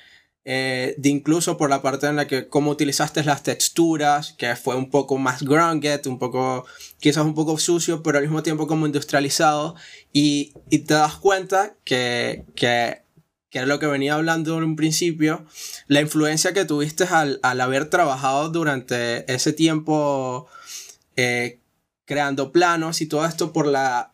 eh, 0.43 0.95
de 0.97 1.09
incluso 1.09 1.57
por 1.57 1.69
la 1.69 1.83
parte 1.83 2.07
en 2.07 2.15
la 2.15 2.25
que 2.25 2.47
cómo 2.47 2.71
utilizaste 2.71 3.23
las 3.23 3.43
texturas, 3.43 4.33
que 4.33 4.55
fue 4.55 4.75
un 4.75 4.89
poco 4.89 5.19
más 5.19 5.43
grounded, 5.43 6.03
un 6.07 6.17
poco, 6.17 6.65
quizás 6.99 7.23
un 7.23 7.35
poco 7.35 7.59
sucio, 7.59 8.01
pero 8.01 8.17
al 8.17 8.23
mismo 8.23 8.41
tiempo 8.41 8.65
como 8.65 8.87
industrializado, 8.87 9.75
y, 10.11 10.53
y 10.71 10.79
te 10.79 10.95
das 10.95 11.17
cuenta 11.17 11.75
que, 11.83 12.45
que, 12.55 13.00
que 13.51 13.59
es 13.59 13.67
lo 13.67 13.77
que 13.79 13.85
venía 13.85 14.15
hablando 14.15 14.57
en 14.57 14.63
un 14.63 14.75
principio, 14.75 15.45
la 15.87 16.01
influencia 16.01 16.53
que 16.53 16.65
tuviste 16.65 17.03
al, 17.03 17.39
al 17.43 17.61
haber 17.61 17.89
trabajado 17.89 18.49
durante 18.49 19.31
ese 19.31 19.51
tiempo 19.53 20.47
eh, 21.17 21.59
creando 22.05 22.51
planos 22.51 23.01
y 23.01 23.07
todo 23.07 23.25
esto 23.25 23.53
por 23.53 23.67
la 23.67 24.13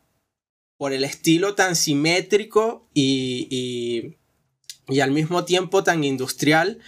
por 0.78 0.94
el 0.94 1.04
estilo 1.04 1.56
tan 1.56 1.76
simétrico 1.76 2.88
y, 2.94 3.48
y, 3.50 4.18
y 4.94 5.00
al 5.00 5.12
mismo 5.12 5.44
tiempo 5.44 5.84
tan 5.84 6.04
industrial, 6.04 6.80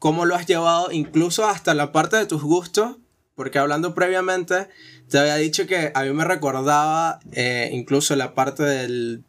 cómo 0.00 0.24
lo 0.24 0.34
has 0.34 0.46
llevado 0.46 0.90
incluso 0.90 1.46
hasta 1.46 1.74
la 1.74 1.92
parte 1.92 2.16
de 2.16 2.26
tus 2.26 2.42
gustos, 2.42 2.96
porque 3.36 3.60
hablando 3.60 3.94
previamente 3.94 4.68
te 5.08 5.18
había 5.18 5.36
dicho 5.36 5.68
que 5.68 5.92
a 5.94 6.02
mí 6.02 6.12
me 6.12 6.24
recordaba 6.24 7.20
eh, 7.30 7.70
incluso 7.72 8.16
la 8.16 8.34
parte 8.34 8.64
del, 8.64 9.24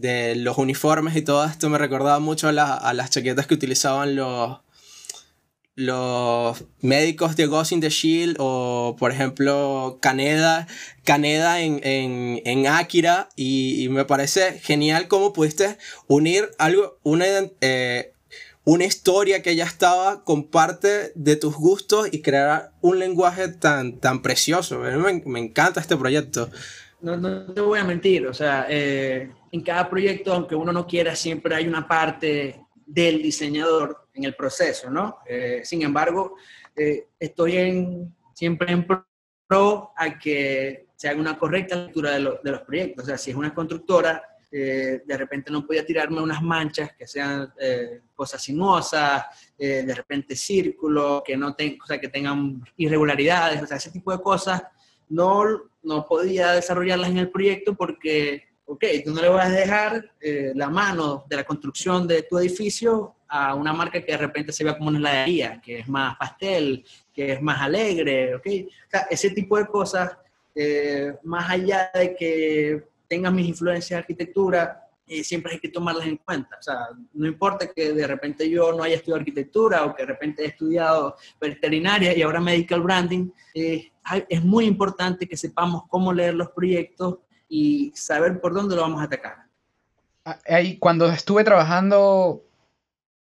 de 0.00 0.36
los 0.36 0.58
uniformes 0.58 1.16
y 1.16 1.22
todo 1.22 1.44
esto, 1.44 1.68
me 1.68 1.78
recordaba 1.78 2.18
mucho 2.18 2.48
a, 2.48 2.74
a 2.74 2.94
las 2.94 3.10
chaquetas 3.10 3.46
que 3.46 3.54
utilizaban 3.54 4.16
los, 4.16 4.58
los 5.78 6.64
médicos 6.80 7.36
de 7.36 7.46
Ghost 7.46 7.70
in 7.70 7.80
the 7.80 7.88
Shield 7.88 8.34
o 8.40 8.96
por 8.98 9.12
ejemplo 9.12 10.00
Caneda, 10.02 10.66
Caneda 11.04 11.60
en, 11.60 11.80
en, 11.84 12.42
en 12.44 12.66
Akira 12.66 13.28
y, 13.36 13.86
me 13.88 14.04
parece 14.04 14.58
genial 14.58 15.06
cómo 15.06 15.32
pudiste 15.32 15.78
unir 16.08 16.50
algo, 16.58 16.98
una, 17.04 17.26
eh, 17.60 18.12
una 18.64 18.86
historia 18.86 19.40
que 19.40 19.54
ya 19.54 19.66
estaba 19.66 20.24
con 20.24 20.48
parte 20.48 21.12
de 21.14 21.36
tus 21.36 21.54
gustos 21.54 22.08
y 22.10 22.22
crear 22.22 22.72
un 22.80 22.98
lenguaje 22.98 23.46
tan, 23.46 24.00
tan 24.00 24.20
precioso. 24.20 24.82
A 24.82 24.90
mí 24.90 25.22
me, 25.26 25.38
encanta 25.38 25.80
este 25.80 25.96
proyecto. 25.96 26.50
No, 27.00 27.16
no, 27.16 27.52
te 27.52 27.60
voy 27.60 27.78
a 27.78 27.84
mentir, 27.84 28.26
o 28.26 28.34
sea, 28.34 28.66
eh, 28.68 29.30
en 29.52 29.62
cada 29.62 29.88
proyecto, 29.88 30.32
aunque 30.32 30.56
uno 30.56 30.72
no 30.72 30.86
quiera, 30.86 31.14
siempre 31.14 31.54
hay 31.54 31.68
una 31.68 31.86
parte 31.86 32.60
del 32.84 33.22
diseñador 33.22 34.08
en 34.14 34.24
el 34.24 34.34
proceso, 34.34 34.90
¿no? 34.90 35.18
Eh, 35.26 35.60
sin 35.64 35.82
embargo, 35.82 36.36
eh, 36.74 37.08
estoy 37.18 37.56
en, 37.56 38.14
siempre 38.34 38.72
en 38.72 38.86
pro 38.86 39.92
a 39.96 40.18
que 40.18 40.88
se 40.96 41.08
haga 41.08 41.20
una 41.20 41.38
correcta 41.38 41.76
lectura 41.76 42.12
de, 42.12 42.18
de 42.42 42.50
los 42.50 42.62
proyectos. 42.62 43.04
O 43.04 43.06
sea, 43.06 43.18
si 43.18 43.30
es 43.30 43.36
una 43.36 43.54
constructora, 43.54 44.22
eh, 44.50 45.02
de 45.04 45.16
repente 45.16 45.52
no 45.52 45.66
podía 45.66 45.84
tirarme 45.84 46.20
unas 46.20 46.42
manchas 46.42 46.92
que 46.96 47.06
sean 47.06 47.52
cosas 48.14 48.42
sinuosas, 48.42 49.24
de 49.56 49.94
repente 49.94 50.34
círculos, 50.34 51.22
que, 51.24 51.36
no 51.36 51.50
o 51.50 51.86
sea, 51.86 52.00
que 52.00 52.08
tengan 52.08 52.64
irregularidades, 52.76 53.62
o 53.62 53.66
sea, 53.66 53.76
ese 53.76 53.90
tipo 53.90 54.10
de 54.10 54.20
cosas 54.20 54.62
no, 55.10 55.44
no 55.88 56.06
podía 56.06 56.52
desarrollarlas 56.52 57.10
en 57.10 57.18
el 57.18 57.30
proyecto 57.30 57.74
porque 57.74 58.44
ok, 58.68 58.84
tú 59.04 59.12
no 59.12 59.22
le 59.22 59.28
vas 59.30 59.46
a 59.46 59.52
dejar 59.52 60.12
eh, 60.20 60.52
la 60.54 60.68
mano 60.68 61.24
de 61.28 61.36
la 61.36 61.44
construcción 61.44 62.06
de 62.06 62.22
tu 62.24 62.38
edificio 62.38 63.14
a 63.26 63.54
una 63.54 63.72
marca 63.72 64.02
que 64.04 64.12
de 64.12 64.18
repente 64.18 64.52
se 64.52 64.62
vea 64.62 64.76
como 64.76 64.90
una 64.90 64.98
heladería, 64.98 65.60
que 65.62 65.80
es 65.80 65.88
más 65.88 66.16
pastel, 66.18 66.84
que 67.12 67.32
es 67.32 67.42
más 67.42 67.60
alegre, 67.62 68.34
ok. 68.34 68.46
O 68.46 68.90
sea, 68.90 69.00
ese 69.10 69.30
tipo 69.30 69.56
de 69.56 69.66
cosas, 69.66 70.16
eh, 70.54 71.14
más 71.24 71.48
allá 71.48 71.90
de 71.94 72.14
que 72.14 72.84
tengan 73.08 73.34
mis 73.34 73.48
influencias 73.48 73.96
de 73.96 74.02
arquitectura, 74.02 74.88
eh, 75.06 75.24
siempre 75.24 75.52
hay 75.52 75.58
que 75.58 75.70
tomarlas 75.70 76.06
en 76.06 76.18
cuenta. 76.18 76.58
O 76.58 76.62
sea, 76.62 76.88
no 77.14 77.26
importa 77.26 77.72
que 77.74 77.94
de 77.94 78.06
repente 78.06 78.48
yo 78.48 78.72
no 78.72 78.82
haya 78.82 78.96
estudiado 78.96 79.20
arquitectura 79.20 79.84
o 79.86 79.94
que 79.94 80.02
de 80.02 80.08
repente 80.08 80.42
he 80.42 80.48
estudiado 80.48 81.16
veterinaria 81.40 82.14
y 82.14 82.20
ahora 82.20 82.40
medical 82.40 82.82
branding, 82.82 83.30
es 84.28 84.44
muy 84.44 84.66
importante 84.66 85.28
que 85.28 85.36
sepamos 85.36 85.82
cómo 85.88 86.12
leer 86.12 86.34
los 86.34 86.50
proyectos 86.50 87.18
y 87.48 87.92
saber 87.94 88.40
por 88.40 88.54
dónde 88.54 88.76
lo 88.76 88.82
vamos 88.82 89.00
a 89.00 89.04
atacar. 89.04 89.48
Ah, 90.24 90.38
ahí, 90.46 90.78
cuando 90.78 91.06
estuve 91.06 91.44
trabajando 91.44 92.44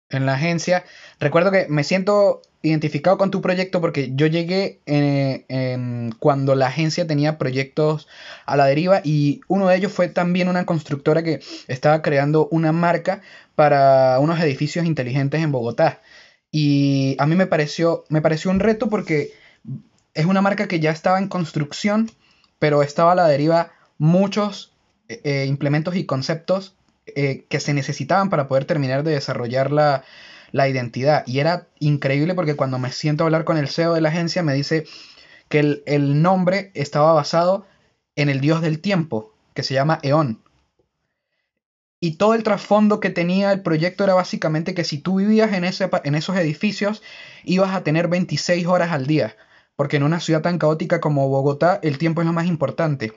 en 0.10 0.26
la 0.26 0.34
agencia, 0.34 0.84
recuerdo 1.20 1.52
que 1.52 1.68
me 1.70 1.84
siento 1.84 2.42
identificado 2.62 3.18
con 3.18 3.32
tu 3.32 3.42
proyecto 3.42 3.80
porque 3.80 4.12
yo 4.16 4.28
llegué 4.28 4.82
eh, 4.86 6.10
cuando 6.20 6.56
la 6.56 6.68
agencia 6.68 7.08
tenía 7.08 7.38
proyectos 7.38 8.08
a 8.46 8.58
la 8.58 8.66
deriva 8.66 9.02
y 9.04 9.42
uno 9.48 9.68
de 9.68 9.78
ellos 9.78 9.94
fue 9.94 10.10
también 10.10 10.50
una 10.50 10.66
constructora 10.66 11.24
que 11.24 11.40
estaba 11.68 12.02
creando 12.02 12.50
una 12.52 12.74
marca 12.74 13.22
para 13.56 14.20
unos 14.20 14.40
edificios 14.42 14.86
inteligentes 14.86 15.42
en 15.42 15.52
Bogotá. 15.52 16.02
Y 16.52 17.16
a 17.20 17.26
mí 17.28 17.36
me 17.36 17.48
pareció, 17.48 18.04
me 18.10 18.22
pareció 18.22 18.52
un 18.52 18.60
reto 18.60 18.90
porque 18.90 19.32
es 20.20 20.26
una 20.26 20.42
marca 20.42 20.68
que 20.68 20.82
ya 20.82 20.92
estaba 20.92 21.18
en 21.18 21.30
construcción, 21.30 22.12
pero 22.60 22.84
estaba 22.84 23.14
a 23.14 23.16
la 23.16 23.28
deriva 23.28 23.72
muchos 23.98 24.74
eh, 25.08 25.22
eh, 25.24 25.46
implementos 25.48 25.96
y 25.96 26.06
conceptos 26.06 26.76
eh, 27.06 27.46
que 27.48 27.62
se 27.62 27.74
necesitaban 27.74 28.30
para 28.30 28.50
poder 28.50 28.66
terminar 28.66 29.04
de 29.04 29.12
desarrollar 29.12 29.72
la, 29.72 30.04
identidad. 30.52 31.24
Y 31.26 31.40
era 31.40 31.68
increíble 31.80 32.36
porque 32.36 32.58
cuando 32.58 32.80
me 32.80 32.92
siento 32.92 33.24
a 33.24 33.28
hablar 33.28 33.46
con 33.46 33.58
el 33.58 33.70
CEO 33.70 33.94
de 33.94 34.02
la 34.02 34.10
agencia 34.10 34.44
me 34.44 34.54
dice 34.54 34.86
que 35.48 35.60
el, 35.60 35.84
el 35.86 36.22
nombre 36.22 36.72
estaba 36.74 37.14
basado 37.14 37.66
en 38.18 38.28
el 38.28 38.42
dios 38.42 38.62
del 38.62 38.82
tiempo, 38.82 39.34
que 39.54 39.64
se 39.64 39.74
llama 39.74 40.00
Eón. 40.04 40.42
Y 42.02 42.18
todo 42.18 42.34
el 42.34 42.44
trasfondo 42.44 43.00
que 43.00 43.10
tenía 43.10 43.54
el 43.54 43.62
proyecto 43.62 44.04
era 44.04 44.16
básicamente 44.16 44.74
que 44.74 44.84
si 44.84 44.98
tú 44.98 45.16
vivías 45.16 45.54
en, 45.54 45.64
ese, 45.64 45.90
en 46.04 46.16
esos 46.16 46.36
edificios, 46.36 47.02
ibas 47.46 47.74
a 47.74 47.84
tener 47.84 48.10
26 48.10 48.68
horas 48.68 48.92
al 48.92 49.08
día. 49.08 49.36
Porque 49.80 49.96
en 49.96 50.04
una 50.04 50.20
ciudad 50.20 50.42
tan 50.42 50.58
caótica 50.58 51.00
como 51.00 51.30
Bogotá, 51.30 51.80
el 51.82 51.98
tiempo 51.98 52.20
es 52.20 52.28
lo 52.28 52.34
más 52.34 52.48
importante. 52.48 53.14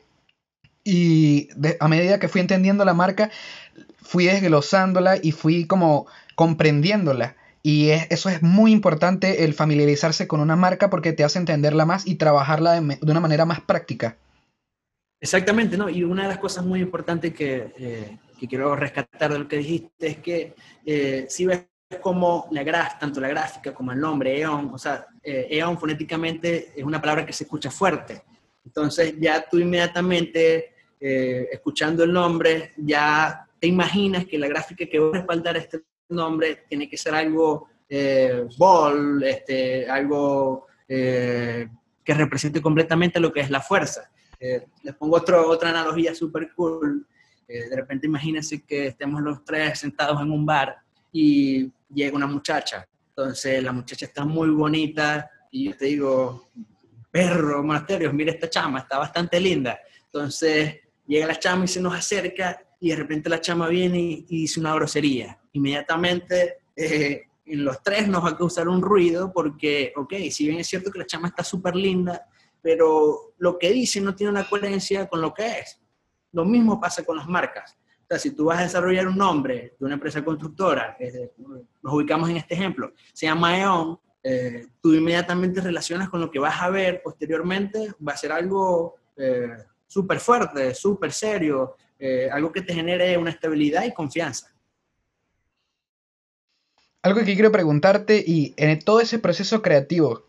Y 0.85 1.49
a 1.81 1.89
medida 1.89 2.21
que 2.21 2.29
fui 2.29 2.41
entendiendo 2.41 2.85
la 2.85 2.95
marca, 2.95 3.33
fui 4.01 4.27
desglosándola 4.27 5.17
y 5.21 5.33
fui 5.33 5.67
como 5.67 6.07
comprendiéndola. 6.37 7.35
Y 7.65 7.89
eso 7.89 8.29
es 8.29 8.43
muy 8.43 8.71
importante, 8.71 9.43
el 9.43 9.55
familiarizarse 9.55 10.29
con 10.29 10.39
una 10.39 10.55
marca 10.55 10.89
porque 10.89 11.13
te 11.13 11.25
hace 11.25 11.41
entenderla 11.41 11.85
más 11.85 12.07
y 12.07 12.15
trabajarla 12.15 12.81
de, 12.81 12.99
una 13.03 13.19
manera 13.19 13.45
más 13.45 13.61
práctica. 13.61 14.17
Exactamente, 15.21 15.77
¿no? 15.77 15.89
Y 15.89 16.05
una 16.05 16.23
de 16.23 16.29
las 16.29 16.39
cosas 16.39 16.65
muy 16.65 16.79
importantes 16.79 17.35
que, 17.35 17.73
eh, 17.77 18.19
quiero 18.49 18.77
rescatar 18.77 19.33
de 19.33 19.39
lo 19.41 19.49
que 19.49 19.57
dijiste 19.57 20.07
es 20.07 20.19
que 20.19 20.55
eh, 20.87 21.27
si 21.29 21.45
ves 21.45 21.65
como 22.01 22.47
la 22.53 22.63
gráfica, 22.63 23.01
tanto 23.01 23.21
la 23.21 23.29
gráfica 23.29 23.75
como 23.75 23.91
el 23.91 23.99
nombre, 23.99 24.41
EON, 24.41 24.71
o 24.73 24.79
sea, 24.79 25.09
eh, 25.23 25.47
EON 25.51 25.79
fonéticamente 25.79 26.73
es 26.77 26.85
una 26.85 27.01
palabra 27.01 27.25
que 27.27 27.33
se 27.33 27.45
escucha 27.45 27.71
fuerte. 27.71 28.23
Entonces 28.65 29.15
ya 29.19 29.45
tú 29.49 29.59
inmediatamente 29.59 30.73
eh, 31.01 31.49
escuchando 31.51 32.05
el 32.05 32.13
nombre, 32.13 32.73
ya 32.77 33.47
te 33.59 33.67
imaginas 33.67 34.27
que 34.27 34.39
la 34.39 34.49
gráfica 34.49 34.87
que 34.87 34.99
va 34.99 35.11
a 35.11 35.13
respaldar 35.13 35.57
este 35.57 35.83
nombre 36.09 36.65
tiene 36.69 36.89
que 36.89 36.97
ser 36.97 37.15
algo 37.15 37.69
eh, 37.89 38.47
ball, 38.57 39.23
este, 39.23 39.89
algo 39.89 40.67
eh, 40.89 41.69
que 42.03 42.15
represente 42.15 42.63
completamente 42.63 43.21
lo 43.21 43.33
que 43.33 43.41
es 43.41 43.51
la 43.51 43.61
fuerza. 43.61 44.11
Eh, 44.41 44.67
les 44.83 44.95
pongo 44.95 45.17
otro, 45.17 45.49
otra 45.49 45.71
analogía 45.71 46.15
súper 46.15 46.53
cool. 46.55 47.07
de 47.47 47.77
repente 47.77 48.07
imagínense 48.07 48.63
que 48.63 48.87
estemos 48.87 49.21
los 49.21 49.45
tres 49.45 49.79
sentados 49.79 50.21
en 50.23 50.31
un 50.31 50.47
bar 50.47 50.77
y 51.13 51.71
llega 51.93 52.17
una 52.17 52.27
muchacha. 52.27 52.89
Entonces 53.17 53.63
la 53.63 53.73
muchacha 53.73 54.07
está 54.07 54.25
muy 54.25 54.51
bonita 54.51 55.31
y 55.51 55.67
yo 55.67 55.77
te 55.77 55.87
digo, 55.87 56.51
perro, 57.11 57.63
monasterios, 57.63 58.13
mira 58.15 58.33
esta 58.33 58.49
chama, 58.49 58.81
está 58.81 58.99
bastante 58.99 59.39
linda. 59.39 59.79
Entonces 60.07 60.83
Llega 61.07 61.27
la 61.27 61.39
chama 61.39 61.65
y 61.65 61.69
se 61.69 61.81
nos 61.81 61.95
acerca 61.95 62.65
y 62.81 62.91
de 62.91 62.97
repente 62.97 63.29
la 63.29 63.41
chama 63.41 63.69
viene 63.69 64.01
y, 64.01 64.23
dice 64.23 64.61
una 64.61 64.75
grosería. 64.75 65.39
Inmediatamente 65.53 66.59
eh, 66.77 67.25
en 67.45 67.65
los 67.65 67.83
tres 67.83 68.09
nos 68.09 68.25
va 68.25 68.31
a 68.31 68.37
causar 68.37 68.69
un 68.69 68.81
ruido 68.81 69.33
porque, 69.33 69.93
ok, 69.97 70.15
si 70.31 70.47
bien 70.47 70.61
es 70.61 70.69
cierto 70.69 70.91
que 70.91 71.01
la 71.01 71.07
chama 71.07 71.29
está 71.29 71.45
súper 71.45 71.77
linda, 71.77 72.25
pero 72.61 73.35
lo 73.39 73.59
que 73.59 73.71
dice 73.71 74.01
no 74.01 74.15
tiene 74.15 74.31
una 74.31 74.49
coherencia 74.49 75.09
con 75.09 75.21
lo 75.21 75.35
que 75.35 75.59
es. 75.59 75.81
Lo 76.33 76.45
mismo 76.45 76.81
pasa 76.81 77.05
con 77.05 77.17
las 77.17 77.29
marcas. 77.29 77.77
Sea, 78.13 78.19
si 78.19 78.33
tú 78.33 78.45
vas 78.45 78.59
a 78.59 78.65
desarrollar 78.65 79.09
un 79.09 79.17
nombre 79.17 79.75
de 79.79 79.87
una 79.87 79.95
empresa 79.95 80.23
constructora, 80.23 80.99
nos 81.83 81.95
ubicamos 81.95 82.29
en 82.29 82.37
este 82.37 82.53
ejemplo, 82.53 82.93
se 83.11 83.25
llama 83.25 83.59
E.ON, 83.59 83.99
eh, 84.23 84.67
tú 84.83 84.93
inmediatamente 84.93 85.63
relacionas 85.63 86.11
con 86.11 86.21
lo 86.21 86.31
que 86.31 86.39
vas 86.39 86.61
a 86.61 86.69
ver 86.69 87.01
posteriormente, 87.03 87.95
va 88.07 88.13
a 88.13 88.17
ser 88.19 88.33
algo 88.33 88.97
eh, 89.17 89.57
súper 89.87 90.21
fuerte, 90.21 90.75
súper 90.75 91.11
serio, 91.11 91.77
eh, 91.99 92.29
algo 92.31 92.53
que 92.53 92.61
te 92.61 92.75
genere 92.75 93.17
una 93.17 93.31
estabilidad 93.31 93.87
y 93.87 93.95
confianza. 93.95 94.55
Algo 97.01 97.21
que 97.21 97.33
quiero 97.33 97.51
preguntarte 97.51 98.23
y 98.27 98.53
en 98.59 98.79
todo 98.81 99.01
ese 99.01 99.21
proceso 99.21 99.63
creativo 99.63 100.27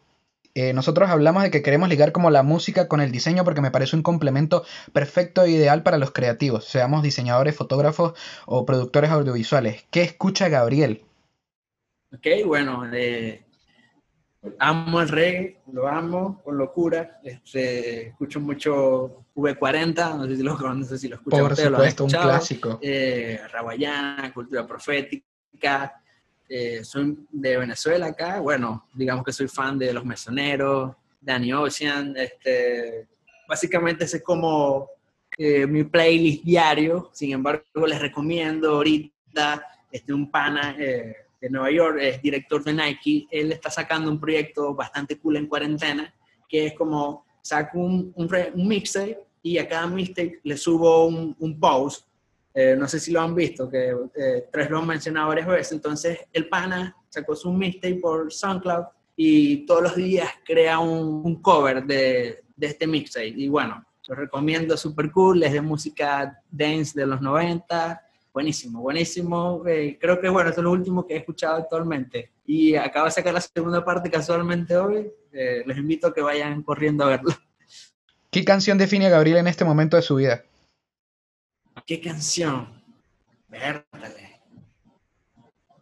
eh, 0.55 0.73
nosotros 0.73 1.09
hablamos 1.09 1.43
de 1.43 1.51
que 1.51 1.61
queremos 1.61 1.89
ligar 1.89 2.11
como 2.11 2.29
la 2.29 2.43
música 2.43 2.87
con 2.87 3.01
el 3.01 3.11
diseño 3.11 3.43
porque 3.43 3.61
me 3.61 3.71
parece 3.71 3.95
un 3.95 4.03
complemento 4.03 4.63
perfecto 4.91 5.43
e 5.43 5.51
ideal 5.51 5.81
para 5.81 5.97
los 5.97 6.11
creativos, 6.11 6.65
seamos 6.65 7.01
diseñadores, 7.01 7.55
fotógrafos 7.55 8.13
o 8.45 8.65
productores 8.65 9.09
audiovisuales. 9.09 9.85
¿Qué 9.89 10.03
escucha 10.03 10.49
Gabriel? 10.49 11.01
Ok, 12.13 12.27
bueno, 12.45 12.83
eh, 12.93 13.43
amo 14.59 15.01
el 15.01 15.09
reggae, 15.09 15.61
lo 15.71 15.87
amo 15.87 16.41
con 16.43 16.57
locura. 16.57 17.19
Este, 17.23 18.09
escucho 18.09 18.39
mucho 18.39 19.25
V40, 19.35 20.17
no 20.17 20.27
sé 20.27 20.37
si 20.37 20.43
lo, 20.43 20.57
no 20.57 20.85
sé 20.85 20.97
si 20.99 21.07
lo 21.07 21.15
escuchan. 21.15 21.39
Por 21.39 21.55
supuesto, 21.55 22.03
un 22.03 22.11
clásico. 22.11 22.79
Eh, 22.81 23.39
cultura 24.33 24.67
profética. 24.67 26.02
Eh, 26.55 26.83
soy 26.83 27.17
de 27.31 27.57
Venezuela 27.57 28.05
acá. 28.05 28.39
Bueno, 28.39 28.87
digamos 28.93 29.25
que 29.25 29.33
soy 29.33 29.47
fan 29.47 29.79
de 29.79 29.91
Los 29.91 30.05
Mesoneros, 30.05 30.95
Danny 31.19 31.51
Ocean. 31.51 32.15
Este, 32.15 33.07
básicamente 33.47 34.03
ese 34.03 34.17
es 34.17 34.23
como 34.23 34.87
eh, 35.35 35.65
mi 35.65 35.83
playlist 35.83 36.43
diario. 36.43 37.09
Sin 37.11 37.33
embargo, 37.33 37.87
les 37.87 37.99
recomiendo 37.99 38.75
ahorita 38.75 39.65
este, 39.91 40.13
un 40.13 40.29
pana. 40.29 40.75
Eh, 40.77 41.15
de 41.41 41.49
Nueva 41.49 41.71
York, 41.71 41.97
es 41.99 42.21
director 42.21 42.63
de 42.63 42.71
Nike, 42.71 43.27
él 43.29 43.51
está 43.51 43.69
sacando 43.69 44.09
un 44.09 44.17
proyecto 44.17 44.73
bastante 44.73 45.19
cool 45.19 45.35
en 45.35 45.47
cuarentena, 45.47 46.15
que 46.47 46.67
es 46.67 46.73
como 46.73 47.25
saco 47.41 47.79
un, 47.79 48.13
un, 48.15 48.65
mixtape 48.65 49.19
y 49.41 49.57
a 49.57 49.67
cada 49.67 49.85
mixtape 49.87 50.39
le 50.41 50.55
subo 50.55 51.07
un, 51.07 51.35
un 51.37 51.59
post. 51.59 52.07
Eh, 52.53 52.75
no 52.77 52.87
sé 52.87 52.99
si 52.99 53.11
lo 53.11 53.21
han 53.21 53.33
visto, 53.33 53.69
que 53.69 53.95
eh, 54.15 54.45
tres 54.51 54.69
lo 54.69 54.79
han 54.79 54.87
mencionado 54.87 55.29
varias 55.29 55.47
veces. 55.47 55.71
Entonces, 55.73 56.19
el 56.31 56.47
pana 56.47 56.95
sacó 57.09 57.35
su 57.35 57.51
mixtape 57.51 57.95
por 57.95 58.31
SoundCloud 58.31 58.85
y 59.15 59.65
todos 59.65 59.83
los 59.83 59.95
días 59.95 60.29
crea 60.45 60.79
un, 60.79 61.41
cover 61.41 61.83
de, 61.83 62.43
de 62.55 62.67
este 62.67 62.87
mixtape. 62.87 63.33
Y 63.35 63.47
bueno, 63.47 63.83
lo 64.07 64.15
recomiendo, 64.15 64.77
super 64.77 65.11
cool, 65.11 65.43
es 65.43 65.53
de 65.53 65.61
música 65.61 66.41
dance 66.51 66.99
de 66.99 67.05
los 67.05 67.21
90 67.21 68.01
Buenísimo, 68.33 68.81
buenísimo. 68.81 69.61
Eh, 69.67 69.99
creo 70.01 70.19
que 70.19 70.27
bueno, 70.27 70.49
es 70.49 70.57
lo 70.57 70.71
último 70.71 71.05
que 71.05 71.13
he 71.13 71.17
escuchado 71.17 71.57
actualmente. 71.57 72.31
Y 72.47 72.73
acaba 72.75 73.05
de 73.05 73.11
sacar 73.11 73.31
la 73.31 73.41
segunda 73.41 73.85
parte 73.85 74.09
casualmente 74.09 74.75
hoy. 74.75 75.07
Eh, 75.31 75.61
les 75.63 75.77
invito 75.77 76.07
a 76.07 76.13
que 76.13 76.21
vayan 76.21 76.63
corriendo 76.63 77.03
a 77.03 77.09
verlo. 77.09 77.31
¿Qué 78.31 78.43
canción 78.43 78.79
define 78.79 79.07
Gabriel 79.11 79.37
en 79.37 79.47
este 79.47 79.63
momento 79.63 79.97
de 79.97 80.01
su 80.01 80.15
vida? 80.15 80.43
¿Qué 81.85 81.99
canción? 82.01 82.81
Vértale. 83.47 84.41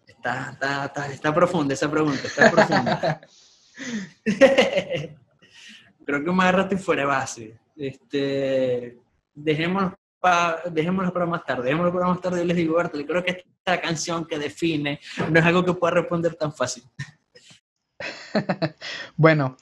Está, 0.08 0.52
está, 0.52 0.86
está, 0.86 1.08
está 1.08 1.34
profunda 1.34 1.74
esa 1.74 1.90
pregunta, 1.90 2.28
está 2.28 2.52
profunda. 2.52 3.22
Creo 6.06 6.24
que 6.24 6.32
me 6.32 6.44
agarraste 6.44 6.78
fuera 6.78 7.02
de 7.02 7.08
base. 7.08 7.60
Este, 7.76 9.00
dejémonos 9.34 9.94
dejémoslo 10.72 11.12
para 11.14 11.26
más 11.26 11.44
tarde, 11.46 11.64
dejémoslo 11.64 11.94
para 11.94 12.08
más 12.08 12.22
tarde. 12.22 12.40
Yo 12.40 12.46
les 12.46 12.58
digo, 12.58 12.76
Bertol, 12.76 13.06
creo 13.06 13.24
que 13.24 13.32
esta 13.32 13.82
canción 13.82 14.26
que 14.26 14.38
define 14.38 15.00
no 15.30 15.40
es 15.40 15.46
algo 15.46 15.66
que 15.66 15.74
pueda 15.74 15.96
responder 15.96 16.36
tan 16.36 16.54
fácil. 16.54 16.84
bueno, 19.16 19.58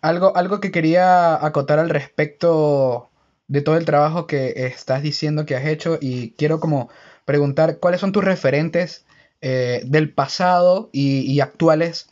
algo, 0.00 0.36
algo 0.36 0.60
que 0.60 0.70
quería 0.70 1.44
acotar 1.44 1.78
al 1.78 1.88
respecto 1.88 3.11
de 3.48 3.60
todo 3.60 3.76
el 3.76 3.84
trabajo 3.84 4.26
que 4.26 4.52
estás 4.56 5.02
diciendo 5.02 5.46
que 5.46 5.56
has 5.56 5.66
hecho 5.66 5.98
y 6.00 6.30
quiero 6.32 6.60
como 6.60 6.88
preguntar 7.24 7.78
cuáles 7.78 8.00
son 8.00 8.12
tus 8.12 8.24
referentes 8.24 9.04
eh, 9.40 9.82
del 9.84 10.12
pasado 10.12 10.88
y, 10.92 11.40
actuales 11.40 12.08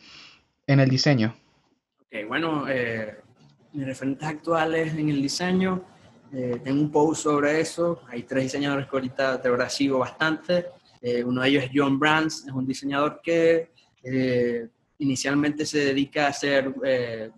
en 0.66 0.80
el 0.80 0.90
diseño. 0.90 1.36
Ok, 2.00 2.28
bueno, 2.28 2.66
eh, 2.68 3.16
mis 3.72 3.86
referentes 3.86 4.28
actuales 4.28 4.94
en 4.94 5.08
el 5.08 5.22
diseño 5.22 5.84
eh, 6.32 6.60
tengo 6.62 6.80
un 6.80 6.90
post 6.90 7.22
sobre 7.22 7.60
eso. 7.60 8.02
Hay 8.08 8.22
tres 8.22 8.44
diseñadores 8.44 8.86
que 8.86 8.96
ahorita 8.96 9.38
de 9.38 9.50
verdad 9.50 9.68
sigo 9.68 9.98
bastante. 9.98 10.66
Eh, 11.00 11.24
uno 11.24 11.42
de 11.42 11.48
ellos 11.48 11.64
es 11.64 11.70
John 11.74 11.98
Brands, 11.98 12.44
es 12.46 12.52
un 12.52 12.66
diseñador 12.66 13.20
que 13.22 13.70
eh, 14.02 14.68
inicialmente 15.00 15.66
se 15.66 15.78
dedica 15.86 16.26
a 16.26 16.28
hacer 16.28 16.72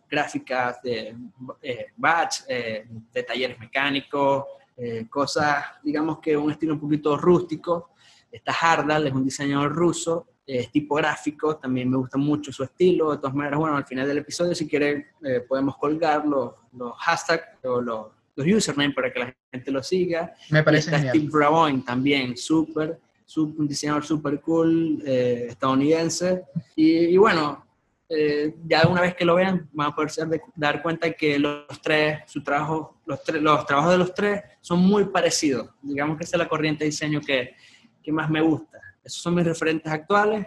gráficas 0.08 0.82
de 0.82 1.16
batch, 1.96 2.42
de 2.46 3.22
talleres 3.26 3.58
mecánicos, 3.58 4.44
cosas, 5.08 5.64
digamos 5.82 6.18
que 6.18 6.36
un 6.36 6.50
estilo 6.50 6.74
un 6.74 6.80
poquito 6.80 7.16
rústico. 7.16 7.90
Está 8.30 8.52
Hardal, 8.52 9.06
es 9.06 9.12
un 9.12 9.24
diseñador 9.24 9.72
ruso, 9.74 10.28
es 10.46 10.70
tipográfico, 10.70 11.56
también 11.56 11.90
me 11.90 11.96
gusta 11.96 12.18
mucho 12.18 12.52
su 12.52 12.64
estilo. 12.64 13.12
De 13.12 13.18
todas 13.18 13.34
maneras, 13.34 13.58
bueno, 13.58 13.76
al 13.76 13.86
final 13.86 14.06
del 14.06 14.18
episodio, 14.18 14.54
si 14.54 14.68
quieren, 14.68 15.06
podemos 15.48 15.76
colgar 15.76 16.26
los, 16.26 16.52
los 16.72 16.96
hashtags 16.98 17.64
o 17.64 17.80
los 17.80 18.06
los 18.34 18.46
usernames 18.46 18.94
para 18.94 19.12
que 19.12 19.20
la 19.20 19.36
gente 19.52 19.70
lo 19.70 19.82
siga. 19.82 20.34
Me 20.50 20.62
parece 20.62 20.94
está 20.94 21.08
Steve 21.10 21.28
Bravoin 21.30 21.84
también, 21.84 22.36
súper, 22.36 22.98
un 23.36 23.66
diseñador 23.66 24.04
súper 24.04 24.40
cool, 24.40 25.02
eh, 25.06 25.46
estadounidense. 25.48 26.44
Y, 26.76 27.16
bueno, 27.16 27.64
eh, 28.08 28.54
ya 28.66 28.86
una 28.88 29.00
vez 29.00 29.14
que 29.14 29.24
lo 29.24 29.34
vean, 29.34 29.68
van 29.72 29.88
a 29.88 29.94
poder 29.94 30.10
dar 30.54 30.82
cuenta 30.82 31.12
que 31.12 31.38
los 31.38 31.80
tres, 31.82 32.20
su 32.26 32.42
trabajo, 32.42 33.00
los, 33.06 33.20
los 33.40 33.66
trabajos 33.66 33.92
de 33.92 33.98
los 33.98 34.14
tres 34.14 34.42
son 34.60 34.80
muy 34.80 35.06
parecidos. 35.06 35.70
Digamos 35.80 36.18
que 36.18 36.24
esa 36.24 36.36
es 36.36 36.40
la 36.40 36.48
corriente 36.48 36.84
de 36.84 36.90
diseño 36.90 37.20
que, 37.20 37.54
que 38.02 38.12
más 38.12 38.28
me 38.28 38.40
gusta. 38.40 38.80
Esos 39.02 39.22
son 39.22 39.34
mis 39.34 39.44
referentes 39.44 39.90
actuales. 39.90 40.46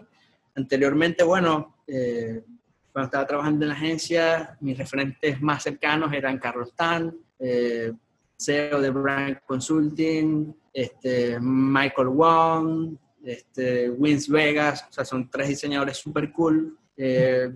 Anteriormente, 0.56 1.24
bueno, 1.24 1.78
eh, 1.88 2.44
cuando 2.92 3.08
estaba 3.08 3.28
trabajando 3.28 3.66
en 3.66 3.70
la 3.70 3.76
agencia, 3.76 4.58
mis 4.62 4.78
referentes 4.78 5.42
más 5.42 5.64
cercanos 5.64 6.14
eran 6.14 6.40
Carlos 6.40 6.74
Tan, 6.76 7.14
eh, 7.40 7.92
CEO 8.38 8.82
de 8.82 8.90
Brand 8.90 9.40
Consulting, 9.46 10.56
este, 10.76 11.40
Michael 11.40 12.10
Wong, 12.10 12.98
este, 13.24 13.90
Wins 13.90 14.28
Vegas, 14.28 14.86
o 14.90 14.94
sea, 14.94 15.06
son 15.06 15.30
tres 15.30 15.48
diseñadores 15.48 15.96
súper 15.98 16.34
cool. 16.34 16.78
Eh, 16.98 17.50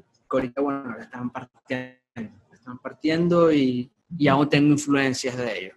bueno, 0.61 0.95
están 0.99 1.29
partiendo, 1.29 1.97
están 2.53 2.79
partiendo 2.79 3.51
y, 3.51 3.91
y 4.17 4.27
aún 4.29 4.49
tengo 4.49 4.69
influencias 4.69 5.35
de 5.35 5.59
ellos. 5.59 5.75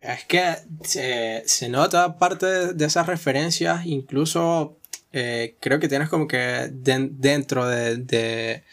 Es 0.00 0.24
que 0.24 0.54
se, 0.82 1.42
se, 1.44 1.68
nota 1.68 2.16
parte 2.16 2.72
de 2.72 2.84
esas 2.86 3.06
referencias, 3.06 3.84
incluso 3.84 4.78
eh, 5.12 5.56
creo 5.60 5.78
que 5.80 5.88
tienes 5.88 6.08
como 6.08 6.26
que 6.26 6.70
dentro 6.72 7.66
de, 7.68 7.96
de, 7.96 8.64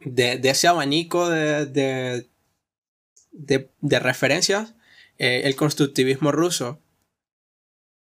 de, 0.00 0.48
ese 0.48 0.68
abanico 0.68 1.28
de, 1.28 2.26
de 3.32 3.98
referencias 3.98 4.75
eh, 5.18 5.42
el 5.44 5.56
constructivismo 5.56 6.32
ruso. 6.32 6.80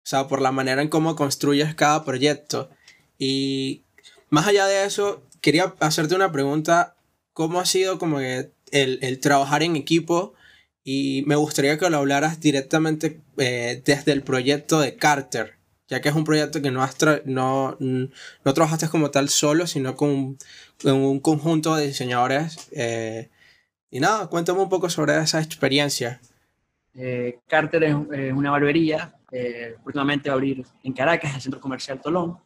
O 0.04 0.08
sea, 0.08 0.26
por 0.26 0.40
la 0.40 0.52
manera 0.52 0.82
en 0.82 0.88
cómo 0.88 1.14
construyes 1.16 1.74
cada 1.74 2.04
proyecto. 2.04 2.70
Y 3.18 3.84
más 4.30 4.46
allá 4.46 4.66
de 4.66 4.84
eso, 4.84 5.22
quería 5.40 5.74
hacerte 5.80 6.14
una 6.14 6.32
pregunta. 6.32 6.96
¿Cómo 7.32 7.60
ha 7.60 7.66
sido 7.66 7.98
como 7.98 8.20
el, 8.20 8.52
el 8.72 9.20
trabajar 9.20 9.62
en 9.62 9.76
equipo? 9.76 10.34
Y 10.84 11.22
me 11.26 11.36
gustaría 11.36 11.78
que 11.78 11.88
lo 11.90 11.98
hablaras 11.98 12.40
directamente 12.40 13.20
eh, 13.36 13.82
desde 13.84 14.12
el 14.12 14.22
proyecto 14.22 14.80
de 14.80 14.96
Carter, 14.96 15.56
ya 15.88 16.00
que 16.00 16.08
es 16.08 16.14
un 16.14 16.24
proyecto 16.24 16.60
que 16.60 16.72
no, 16.72 16.86
no, 17.24 17.76
no 17.78 18.54
trabajaste 18.54 18.88
como 18.88 19.10
tal 19.10 19.28
solo, 19.28 19.68
sino 19.68 19.94
con 19.94 20.08
un, 20.10 20.38
un 20.84 21.20
conjunto 21.20 21.76
de 21.76 21.86
diseñadores 21.86 22.68
eh, 22.72 23.30
y 23.90 24.00
nada, 24.00 24.26
cuéntame 24.28 24.60
un 24.60 24.70
poco 24.70 24.88
sobre 24.88 25.16
esa 25.18 25.40
experiencia. 25.40 26.20
Eh, 26.94 27.40
Carter 27.46 27.84
es, 27.84 27.94
una 27.94 28.50
barbería, 28.50 29.14
eh, 29.30 29.76
últimamente 29.84 30.28
va 30.28 30.34
a 30.34 30.36
abrir 30.36 30.64
en 30.82 30.92
Caracas, 30.92 31.34
el 31.34 31.40
Centro 31.40 31.60
Comercial 31.60 32.00
Tolón. 32.00 32.38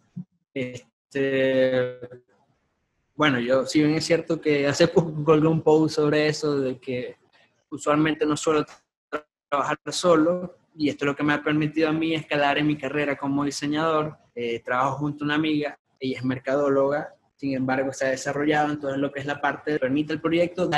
Este, 0.54 1.98
bueno, 3.14 3.40
yo 3.40 3.66
si 3.66 3.80
bien 3.80 3.94
es 3.94 4.04
cierto 4.04 4.40
que 4.40 4.66
hace 4.66 4.88
poco 4.88 5.12
colgué 5.24 5.48
un 5.48 5.62
post 5.62 5.96
sobre 5.96 6.28
eso, 6.28 6.61
de 6.61 6.78
que 6.78 7.16
usualmente 7.70 8.24
no 8.24 8.37
suelo 8.37 8.64
trabajar 9.48 9.78
solo, 9.90 10.59
y 10.76 10.90
esto 10.90 11.04
es 11.04 11.06
lo 11.06 11.16
que 11.16 11.22
me 11.22 11.32
ha 11.32 11.42
permitido 11.42 11.88
a 11.88 11.92
mí 11.92 12.14
escalar 12.14 12.59
en 12.59 12.66
mi 12.66 12.76
carrera 12.76 13.16
como 13.16 13.44
diseñador. 13.44 14.18
Eh, 14.35 14.61
trabajo 14.61 14.98
junto 14.98 15.24
a 15.24 15.26
una 15.26 15.35
amiga, 15.37 15.78
ella 15.98 16.18
es 16.18 16.24
mercadóloga, 16.24 17.14
sin 17.37 17.54
embargo 17.54 17.92
se 17.92 18.06
ha 18.06 18.11
desarrollado, 18.11 18.70
entonces 18.70 18.98
lo 18.98 19.11
que 19.11 19.20
es 19.20 19.26
la 19.26 19.40
parte, 19.40 19.78
permite 19.78 20.12
el 20.12 20.20
proyecto 20.20 20.68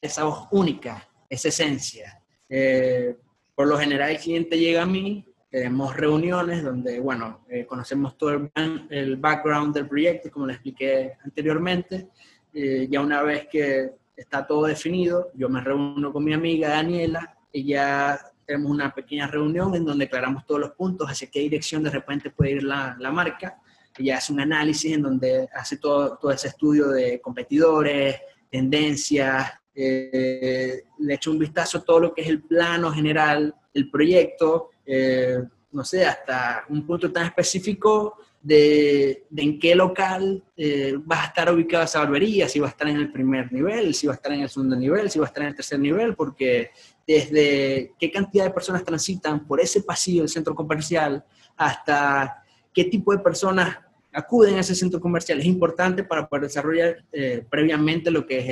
esa 0.00 0.24
voz 0.24 0.48
única, 0.50 1.06
esa 1.28 1.48
esencia. 1.48 2.19
Eh, 2.50 3.16
por 3.54 3.68
lo 3.68 3.78
general 3.78 4.10
el 4.10 4.18
cliente 4.18 4.58
llega 4.58 4.82
a 4.82 4.86
mí, 4.86 5.24
tenemos 5.50 5.96
reuniones 5.96 6.62
donde, 6.62 7.00
bueno, 7.00 7.44
eh, 7.48 7.64
conocemos 7.66 8.16
todo 8.18 8.50
el, 8.54 9.16
background 9.16 9.74
del 9.74 9.88
proyecto, 9.88 10.30
como 10.30 10.46
le 10.46 10.54
expliqué 10.54 11.14
anteriormente. 11.24 12.08
Eh, 12.52 12.88
ya 12.90 13.00
una 13.00 13.22
vez 13.22 13.48
que 13.50 13.90
está 14.16 14.46
todo 14.46 14.66
definido, 14.66 15.30
yo 15.34 15.48
me 15.48 15.60
reúno 15.60 16.12
con 16.12 16.24
mi 16.24 16.32
amiga 16.32 16.70
Daniela 16.70 17.36
y 17.52 17.64
ya 17.64 18.20
tenemos 18.46 18.70
una 18.70 18.92
pequeña 18.94 19.26
reunión 19.26 19.74
en 19.74 19.84
donde 19.84 20.04
aclaramos 20.04 20.46
todos 20.46 20.60
los 20.60 20.72
puntos, 20.72 21.08
hacia 21.08 21.30
qué 21.30 21.40
dirección 21.40 21.82
de 21.82 21.90
repente 21.90 22.30
puede 22.30 22.52
ir 22.52 22.62
la, 22.62 22.96
la 22.98 23.10
marca. 23.10 23.60
ella 23.98 24.18
hace 24.18 24.32
un 24.32 24.40
análisis 24.40 24.92
en 24.92 25.02
donde 25.02 25.48
hace 25.54 25.78
todo, 25.78 26.16
todo 26.16 26.30
ese 26.30 26.48
estudio 26.48 26.88
de 26.88 27.20
competidores, 27.20 28.20
tendencias, 28.50 29.59
eh, 29.74 30.84
le 30.98 31.14
echa 31.14 31.30
un 31.30 31.38
vistazo 31.38 31.78
a 31.78 31.84
todo 31.84 32.00
lo 32.00 32.14
que 32.14 32.22
es 32.22 32.28
el 32.28 32.42
plano 32.42 32.92
general 32.92 33.54
del 33.72 33.90
proyecto, 33.90 34.70
eh, 34.84 35.38
no 35.72 35.84
sé, 35.84 36.04
hasta 36.04 36.64
un 36.68 36.86
punto 36.86 37.12
tan 37.12 37.26
específico 37.26 38.16
de, 38.42 39.26
en 39.36 39.58
qué 39.58 39.74
local 39.74 40.42
eh, 40.56 40.96
va 41.10 41.22
a 41.22 41.26
estar 41.26 41.52
ubicada 41.52 41.84
esa 41.84 42.00
barbería, 42.00 42.48
si 42.48 42.58
va 42.58 42.66
a 42.66 42.70
estar 42.70 42.88
en 42.88 42.96
el 42.96 43.12
primer 43.12 43.52
nivel, 43.52 43.94
si 43.94 44.06
va 44.06 44.14
a 44.14 44.16
estar 44.16 44.32
en 44.32 44.40
el 44.40 44.48
segundo 44.48 44.76
nivel, 44.76 45.10
si 45.10 45.18
va 45.18 45.26
a 45.26 45.28
estar 45.28 45.42
en 45.42 45.50
el 45.50 45.54
tercer 45.54 45.78
nivel, 45.78 46.14
porque 46.16 46.70
desde 47.06 47.92
qué 47.98 48.10
cantidad 48.10 48.44
de 48.44 48.50
personas 48.50 48.84
transitan 48.84 49.46
por 49.46 49.60
ese 49.60 49.82
pasillo 49.82 50.22
del 50.22 50.28
centro 50.28 50.54
comercial 50.54 51.24
hasta 51.56 52.42
qué 52.72 52.84
tipo 52.84 53.12
de 53.12 53.18
personas 53.18 53.78
acuden 54.12 54.56
a 54.56 54.60
ese 54.60 54.74
centro 54.74 55.00
comercial. 55.00 55.38
Es 55.38 55.46
importante 55.46 56.02
para 56.04 56.26
poder 56.28 56.44
desarrollar 56.44 57.04
eh, 57.12 57.44
previamente 57.48 58.10
lo 58.10 58.26
que 58.26 58.38
es 58.38 58.48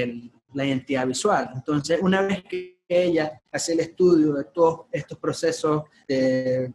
la 0.54 0.64
identidad 0.64 1.06
visual. 1.06 1.50
Entonces, 1.54 2.00
una 2.02 2.22
vez 2.22 2.42
que 2.44 2.78
ella 2.88 3.40
hace 3.52 3.74
el 3.74 3.80
estudio 3.80 4.32
de 4.32 4.44
todos 4.44 4.87
estos 4.92 5.18
procesos 5.18 5.82
de 6.06 6.72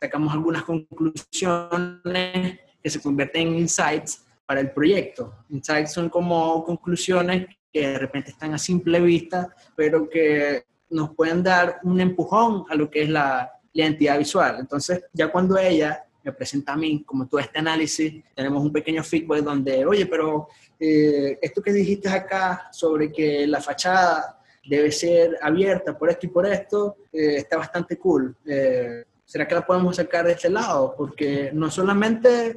sacamos 0.00 0.32
algunas 0.32 0.62
conclusiones 0.62 2.60
que 2.82 2.90
se 2.90 3.00
convierten 3.00 3.48
en 3.48 3.58
insights 3.58 4.24
para 4.46 4.60
el 4.60 4.70
proyecto. 4.70 5.34
Insights 5.50 5.92
son 5.92 6.08
como 6.08 6.64
conclusiones 6.64 7.46
que 7.72 7.88
de 7.88 7.98
repente 7.98 8.30
están 8.30 8.54
a 8.54 8.58
simple 8.58 9.00
vista, 9.00 9.54
pero 9.76 10.08
que 10.08 10.64
nos 10.90 11.14
pueden 11.14 11.42
dar 11.42 11.80
un 11.82 12.00
empujón 12.00 12.64
a 12.70 12.74
lo 12.74 12.90
que 12.90 13.02
es 13.02 13.08
la, 13.08 13.52
identidad 13.70 14.18
visual. 14.18 14.56
Entonces, 14.58 15.04
ya 15.12 15.30
cuando 15.30 15.56
ella 15.56 16.04
me 16.28 16.34
presenta 16.34 16.74
a 16.74 16.76
mí 16.76 17.02
como 17.04 17.26
todo 17.26 17.40
este 17.40 17.58
análisis, 17.58 18.22
tenemos 18.34 18.62
un 18.62 18.70
pequeño 18.70 19.02
feedback 19.02 19.40
donde, 19.40 19.86
oye, 19.86 20.04
pero 20.04 20.48
eh, 20.78 21.38
esto 21.40 21.62
que 21.62 21.72
dijiste 21.72 22.08
acá 22.08 22.68
sobre 22.70 23.10
que 23.10 23.46
la 23.46 23.62
fachada 23.62 24.38
debe 24.62 24.92
ser 24.92 25.38
abierta 25.40 25.96
por 25.96 26.10
esto 26.10 26.26
y 26.26 26.28
por 26.28 26.46
esto, 26.46 26.96
eh, 27.10 27.36
está 27.36 27.56
bastante 27.56 27.96
cool. 27.96 28.36
Eh, 28.44 29.04
¿será 29.24 29.48
que 29.48 29.54
la 29.54 29.66
podemos 29.66 29.96
sacar 29.96 30.26
de 30.26 30.32
este 30.32 30.50
lado? 30.50 30.94
Porque 30.96 31.50
no 31.54 31.70
solamente, 31.70 32.56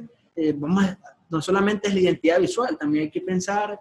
vamos 0.56 0.84
no 1.30 1.40
solamente 1.40 1.88
es 1.88 1.94
la 1.94 2.00
identidad 2.00 2.40
visual, 2.40 2.76
también 2.78 3.04
hay 3.04 3.10
que 3.10 3.22
pensar 3.22 3.80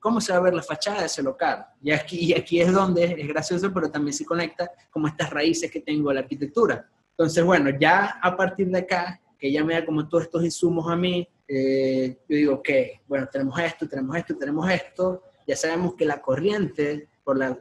cómo 0.00 0.20
se 0.20 0.32
va 0.32 0.38
a 0.38 0.42
ver 0.42 0.54
la 0.54 0.62
fachada 0.62 1.00
de 1.00 1.06
ese 1.06 1.22
local. 1.22 1.64
Y 1.80 1.92
aquí, 1.92 2.18
y 2.18 2.34
aquí 2.34 2.60
es 2.60 2.72
donde 2.72 3.04
es 3.04 3.28
gracioso, 3.28 3.72
pero 3.72 3.88
también 3.88 4.12
se 4.12 4.24
conecta 4.24 4.68
como 4.90 5.06
estas 5.06 5.30
raíces 5.30 5.70
que 5.70 5.80
tengo 5.82 6.08
de 6.08 6.16
la 6.16 6.22
arquitectura. 6.22 6.88
Entonces, 7.16 7.44
bueno, 7.44 7.70
ya 7.78 8.18
a 8.22 8.36
partir 8.36 8.68
de 8.68 8.78
acá, 8.78 9.20
que 9.38 9.48
ella 9.48 9.64
me 9.64 9.74
da 9.74 9.86
como 9.86 10.08
todos 10.08 10.24
estos 10.24 10.44
insumos 10.44 10.90
a 10.90 10.96
mí, 10.96 11.28
eh, 11.46 12.18
yo 12.28 12.36
digo, 12.36 12.54
ok, 12.54 12.68
bueno, 13.06 13.28
tenemos 13.30 13.58
esto, 13.58 13.88
tenemos 13.88 14.16
esto, 14.16 14.36
tenemos 14.36 14.70
esto, 14.70 15.22
ya 15.46 15.56
sabemos 15.56 15.94
que 15.94 16.04
la 16.04 16.20
corriente 16.20 17.08
por 17.22 17.38
la, 17.38 17.56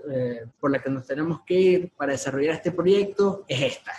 por 0.59 0.71
la 0.71 0.81
que 0.81 0.89
nos 0.89 1.05
tenemos 1.05 1.41
que 1.45 1.53
ir 1.53 1.91
para 1.95 2.13
desarrollar 2.13 2.55
este 2.55 2.71
proyecto 2.71 3.45
es 3.47 3.61
esta 3.61 3.93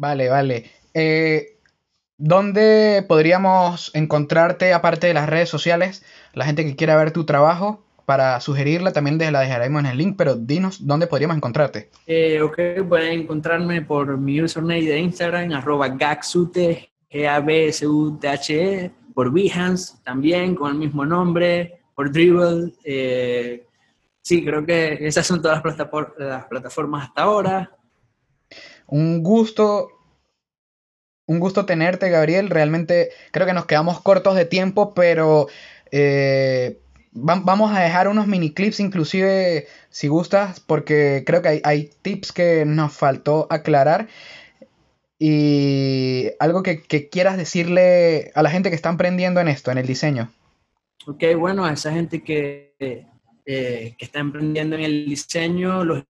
Vale, 0.00 0.30
vale. 0.30 0.70
Eh, 0.94 1.58
¿Dónde 2.16 3.04
podríamos 3.06 3.90
encontrarte, 3.92 4.72
aparte 4.72 5.06
de 5.06 5.12
las 5.12 5.28
redes 5.28 5.50
sociales, 5.50 6.02
la 6.32 6.46
gente 6.46 6.64
que 6.64 6.74
quiera 6.74 6.96
ver 6.96 7.10
tu 7.10 7.26
trabajo? 7.26 7.84
Para 8.10 8.40
sugerirla 8.40 8.92
también 8.92 9.18
la 9.32 9.38
dejaremos 9.38 9.78
en 9.78 9.86
el 9.86 9.96
link, 9.96 10.16
pero 10.18 10.34
dinos 10.34 10.84
dónde 10.84 11.06
podríamos 11.06 11.36
encontrarte. 11.36 11.90
Eh, 12.08 12.42
ok, 12.42 12.84
pueden 12.88 13.20
encontrarme 13.20 13.82
por 13.82 14.18
mi 14.18 14.42
username 14.42 14.82
de 14.82 14.98
Instagram, 14.98 15.52
arroba 15.52 15.86
gagsute, 15.90 16.90
G-A-B-S-U-T-H-E, 17.08 18.90
por 19.14 19.32
Behance 19.32 19.98
también 20.02 20.56
con 20.56 20.72
el 20.72 20.78
mismo 20.78 21.06
nombre, 21.06 21.82
por 21.94 22.10
Dribble. 22.10 22.72
Eh, 22.82 23.64
sí, 24.22 24.44
creo 24.44 24.66
que 24.66 24.98
esas 25.06 25.24
son 25.24 25.40
todas 25.40 25.62
las 26.18 26.46
plataformas 26.46 27.04
hasta 27.06 27.22
ahora. 27.22 27.70
Un 28.88 29.22
gusto, 29.22 29.88
un 31.26 31.38
gusto 31.38 31.64
tenerte, 31.64 32.10
Gabriel. 32.10 32.50
Realmente 32.50 33.10
creo 33.30 33.46
que 33.46 33.52
nos 33.52 33.66
quedamos 33.66 34.00
cortos 34.00 34.34
de 34.34 34.46
tiempo, 34.46 34.94
pero 34.94 35.46
eh, 35.92 36.80
vamos 37.12 37.72
a 37.72 37.80
dejar 37.80 38.08
unos 38.08 38.26
mini 38.26 38.52
clips 38.52 38.80
inclusive 38.80 39.66
si 39.88 40.08
gustas, 40.08 40.60
porque 40.60 41.24
creo 41.26 41.42
que 41.42 41.60
hay, 41.64 41.90
tips 42.02 42.32
que 42.32 42.64
nos 42.64 42.92
faltó 42.92 43.46
aclarar. 43.50 44.08
Y 45.18 46.30
algo 46.38 46.62
que, 46.62 46.82
quieras 47.10 47.36
decirle 47.36 48.32
a 48.34 48.42
la 48.42 48.50
gente 48.50 48.70
que 48.70 48.76
está 48.76 48.88
emprendiendo 48.88 49.40
en 49.40 49.48
esto, 49.48 49.70
en 49.70 49.78
el 49.78 49.86
diseño. 49.86 50.30
Ok, 51.06 51.24
bueno, 51.36 51.64
a 51.64 51.72
esa 51.72 51.92
gente 51.92 52.22
que, 52.22 52.74
eh, 52.78 53.94
que 53.98 54.04
está 54.04 54.18
emprendiendo 54.20 54.76
en 54.76 54.82
el 54.82 55.06
diseño, 55.06 55.84
los 55.84 56.04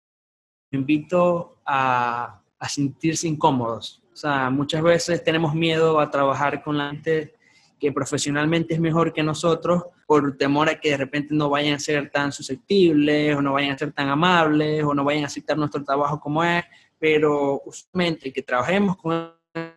invito 0.73 1.57
a, 1.65 2.43
a 2.59 2.69
sentirse 2.69 3.29
incómodos. 3.29 4.03
O 4.13 4.17
sea, 4.17 4.51
muchas 4.51 4.83
veces 4.83 5.25
tenemos 5.25 5.55
miedo 5.55 6.01
a 6.01 6.11
trabajar 6.11 6.63
con 6.63 6.77
la 6.77 6.91
gente 6.91 7.38
que 7.79 7.93
profesionalmente 7.93 8.75
es 8.75 8.81
mejor 8.81 9.12
que 9.12 9.23
nosotros 9.23 9.85
por 10.07 10.37
temor 10.37 10.69
a 10.69 10.81
que 10.81 10.91
de 10.91 10.97
repente 10.97 11.35
no 11.35 11.51
vayan 11.51 11.75
a 11.75 11.79
ser 11.79 12.11
tan 12.11 12.33
susceptibles 12.33 13.37
o 13.37 13.43
no 13.43 13.53
vayan 13.53 13.73
a 13.73 13.79
ser 13.79 13.93
tan 13.93 14.09
amables 14.09 14.83
o 14.85 14.95
no 14.95 15.05
vayan 15.05 15.25
a 15.25 15.27
aceptar 15.27 15.57
nuestro 15.57 15.83
trabajo 15.85 16.19
como 16.19 16.43
es, 16.43 16.64
pero 16.99 17.62
usualmente 17.64 18.33
que 18.33 18.43
trabajemos 18.43 18.97
con 18.97 19.33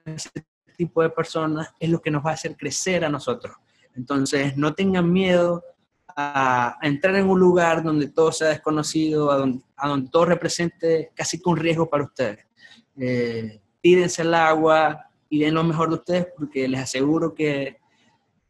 ese 0.05 0.29
tipo 0.75 1.01
de 1.01 1.09
personas 1.09 1.73
es 1.79 1.89
lo 1.89 2.01
que 2.01 2.11
nos 2.11 2.25
va 2.25 2.31
a 2.31 2.33
hacer 2.33 2.55
crecer 2.57 3.05
a 3.05 3.09
nosotros. 3.09 3.55
Entonces, 3.95 4.55
no 4.57 4.73
tengan 4.73 5.11
miedo 5.11 5.63
a, 6.15 6.77
entrar 6.81 7.15
en 7.15 7.29
un 7.29 7.39
lugar 7.39 7.83
donde 7.83 8.07
todo 8.07 8.31
sea 8.31 8.49
desconocido, 8.49 9.31
a 9.31 9.37
donde, 9.37 9.61
a 9.75 9.87
donde 9.87 10.09
todo 10.09 10.25
represente 10.25 11.11
casi 11.13 11.41
que 11.41 11.49
un 11.49 11.57
riesgo 11.57 11.89
para 11.89 12.03
ustedes 12.03 12.45
eh, 12.97 13.59
tírense 13.81 14.21
al 14.21 14.33
agua 14.33 15.09
y 15.29 15.39
den 15.39 15.55
lo 15.55 15.63
mejor 15.63 15.89
de 15.89 15.95
ustedes 15.95 16.27
porque 16.37 16.67
les 16.67 16.81
aseguro 16.81 17.33
que 17.33 17.77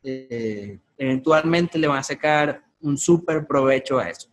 eh, 0.03 0.79
eventualmente 0.97 1.77
le 1.77 1.87
van 1.87 1.99
a 1.99 2.03
sacar 2.03 2.63
un 2.81 2.97
súper 2.97 3.45
provecho 3.45 3.99
a 3.99 4.09
eso. 4.09 4.31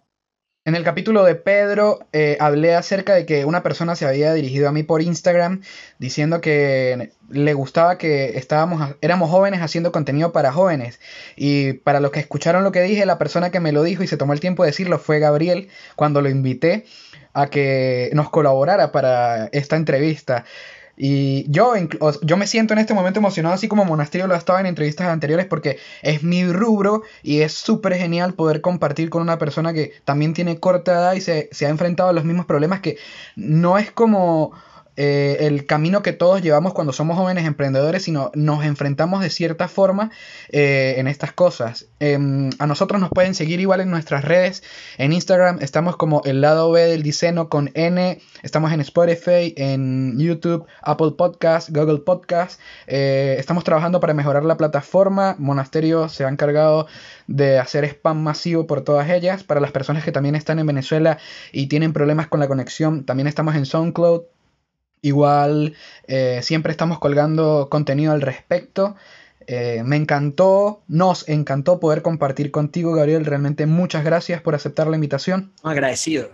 En 0.69 0.75
el 0.75 0.85
capítulo 0.85 1.25
de 1.25 1.35
Pedro 1.35 2.01
eh, 2.13 2.37
hablé 2.41 2.75
acerca 2.75 3.15
de 3.15 3.25
que 3.25 3.47
una 3.47 3.63
persona 3.63 3.97
se 3.97 4.05
había 4.05 4.35
dirigido 4.35 4.69
a 4.69 4.73
mí 4.73 4.83
por 4.83 5.01
Instagram 5.01 5.63
diciendo 5.99 6.43
que 6.43 7.13
le 7.31 7.55
gustaba 7.55 7.97
que 7.97 8.37
estábamos, 8.37 8.97
éramos 9.01 9.31
jóvenes 9.31 9.63
haciendo 9.63 9.93
contenido 9.93 10.31
para 10.31 10.53
jóvenes. 10.53 11.01
Y 11.37 11.73
para 11.73 12.01
los 12.01 12.11
que 12.11 12.21
escucharon 12.21 12.65
lo 12.65 12.73
que 12.73 12.83
dije, 12.83 13.07
la 13.07 13.17
persona 13.17 13.51
que 13.51 13.61
me 13.61 13.73
lo 13.73 13.83
dijo 13.83 14.03
y 14.03 14.09
se 14.09 14.19
tomó 14.19 14.35
el 14.35 14.41
tiempo 14.41 14.63
de 14.63 14.69
decirlo 14.69 14.99
fue 14.99 15.21
Gabriel 15.21 15.69
cuando 15.97 16.21
lo 16.21 16.29
invité 16.29 16.85
a 17.33 17.49
que 17.49 18.11
nos 18.13 18.29
colaborara 18.29 18.93
para 18.93 19.47
esta 19.53 19.77
entrevista. 19.77 20.45
Y 21.01 21.49
yo, 21.49 21.75
yo 22.23 22.37
me 22.37 22.49
siento 22.49 22.75
en 22.75 22.81
este 22.81 22.93
momento 22.93 23.21
emocionado, 23.21 23.55
así 23.55 23.69
como 23.69 23.85
Monasterio 23.85 24.27
lo 24.27 24.35
ha 24.35 24.39
estado 24.39 24.59
en 24.59 24.67
entrevistas 24.67 25.07
anteriores, 25.07 25.47
porque 25.47 25.79
es 26.03 26.25
mi 26.25 26.45
rubro 26.45 27.03
y 27.23 27.43
es 27.43 27.55
súper 27.55 27.95
genial 27.95 28.35
poder 28.35 28.61
compartir 28.61 29.09
con 29.09 29.23
una 29.23 29.39
persona 29.39 29.73
que 29.73 29.93
también 30.05 30.35
tiene 30.35 30.59
corta 30.59 30.93
edad 30.93 31.13
y 31.13 31.21
se, 31.21 31.49
se 31.53 31.67
ha 31.67 31.69
enfrentado 31.69 32.09
a 32.09 32.13
los 32.13 32.25
mismos 32.25 32.47
problemas, 32.47 32.81
que 32.81 32.97
no 33.37 33.79
es 33.79 33.93
como 33.93 34.53
eh, 35.01 35.47
el 35.47 35.65
camino 35.65 36.03
que 36.03 36.13
todos 36.13 36.43
llevamos 36.43 36.75
cuando 36.75 36.93
somos 36.93 37.17
jóvenes 37.17 37.47
emprendedores, 37.47 38.03
sino 38.03 38.33
nos 38.35 38.65
enfrentamos 38.65 39.21
de 39.21 39.31
cierta 39.31 39.69
forma 39.69 40.11
eh, 40.49 40.97
en 40.99 41.07
estas 41.07 41.33
cosas. 41.33 41.87
Em, 42.01 42.51
a 42.59 42.67
nosotros 42.67 43.01
nos 43.01 43.11
pueden 43.11 43.37
seguir 43.37 43.61
igual 43.61 43.81
en 43.81 43.91
nuestras 43.91 44.25
redes. 44.25 44.65
En 44.97 45.13
Instagram 45.13 45.59
estamos 45.61 45.97
como 45.97 46.23
el 46.25 46.41
lado 46.41 46.73
B 46.73 46.83
del 46.83 47.05
diseño 47.05 47.49
con 47.49 47.71
N. 47.75 48.21
Estamos 48.43 48.73
en 48.73 48.81
Spotify, 48.81 49.55
en 49.57 50.19
YouTube, 50.19 50.67
Apple 50.83 51.13
Podcast, 51.17 51.71
Google 51.71 51.99
Podcast. 51.99 52.61
Eh, 52.89 53.37
estamos 53.39 53.63
trabajando 53.63 54.01
para 54.01 54.15
mejorar 54.15 54.45
la 54.45 54.57
plataforma. 54.57 55.37
Monasterio 55.39 56.09
se 56.09 56.25
ha 56.25 56.29
encargado 56.29 56.89
de 57.29 57.61
hacer 57.61 57.85
spam 57.85 58.21
masivo 58.21 58.67
por 58.67 58.81
todas 58.81 59.09
ellas. 59.11 59.45
Para 59.45 59.61
las 59.61 59.71
personas 59.71 60.03
que 60.03 60.11
también 60.11 60.35
están 60.35 60.59
en 60.59 60.67
Venezuela 60.67 61.19
y 61.53 61.69
tienen 61.69 61.93
problemas 61.93 62.27
con 62.27 62.41
la 62.41 62.49
conexión, 62.49 63.05
también 63.05 63.29
estamos 63.29 63.55
en 63.55 63.65
SoundCloud. 63.65 64.23
Igual 65.03 65.75
eh, 66.07 66.41
siempre 66.43 66.73
estamos 66.73 66.99
colgando 66.99 67.69
contenido 67.71 68.13
al 68.13 68.21
respecto. 68.21 68.97
Eh, 69.47 69.83
me 69.85 69.97
encantó, 69.97 70.83
nos 70.89 71.29
encantó 71.29 71.81
poder 71.81 72.03
compartir 72.03 72.51
contigo, 72.51 72.93
Gabriel. 72.93 73.25
Realmente 73.25 73.67
muchas 73.67 74.05
gracias 74.05 74.43
por 74.43 74.55
aceptar 74.55 74.89
la 74.89 74.97
invitación. 74.97 75.53
Agradecido, 75.63 76.31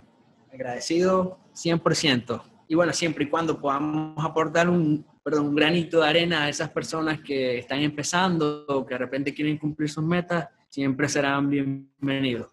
agradecido 0.51 1.39
100%. 1.55 2.41
Y 2.67 2.75
bueno, 2.75 2.93
siempre 2.93 3.25
y 3.25 3.29
cuando 3.29 3.61
podamos 3.61 4.25
aportar 4.25 4.69
un, 4.69 5.05
perdón, 5.23 5.47
un 5.47 5.55
granito 5.55 6.01
de 6.01 6.09
arena 6.09 6.43
a 6.43 6.49
esas 6.49 6.69
personas 6.69 7.19
que 7.21 7.59
están 7.59 7.79
empezando 7.79 8.65
o 8.67 8.85
que 8.85 8.95
de 8.95 8.97
repente 8.99 9.33
quieren 9.33 9.57
cumplir 9.57 9.89
sus 9.89 10.03
metas, 10.03 10.49
siempre 10.67 11.07
serán 11.07 11.49
bienvenidos. 11.49 12.47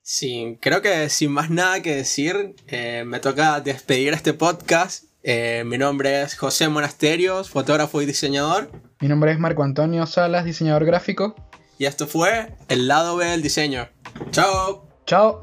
Sí, 0.00 0.58
creo 0.60 0.82
que 0.82 1.08
sin 1.08 1.32
más 1.32 1.48
nada 1.48 1.80
que 1.80 1.96
decir, 1.96 2.54
eh, 2.66 3.04
me 3.06 3.20
toca 3.20 3.60
despedir 3.60 4.12
este 4.12 4.34
podcast 4.34 5.04
Eh, 5.26 5.62
mi 5.64 5.78
nombre 5.78 6.20
es 6.20 6.36
José 6.36 6.68
Monasterios, 6.68 7.48
fotógrafo 7.48 8.02
y 8.02 8.06
diseñador. 8.06 8.70
Mi 9.00 9.08
nombre 9.08 9.32
es 9.32 9.38
Marco 9.38 9.62
Antonio 9.62 10.04
Salas, 10.04 10.44
diseñador 10.44 10.84
gráfico. 10.84 11.34
Y 11.78 11.86
esto 11.86 12.06
fue 12.06 12.54
el 12.68 12.88
lado 12.88 13.16
B 13.16 13.24
del 13.24 13.40
diseño. 13.40 13.88
Chao. 14.32 14.86
Chao. 15.06 15.42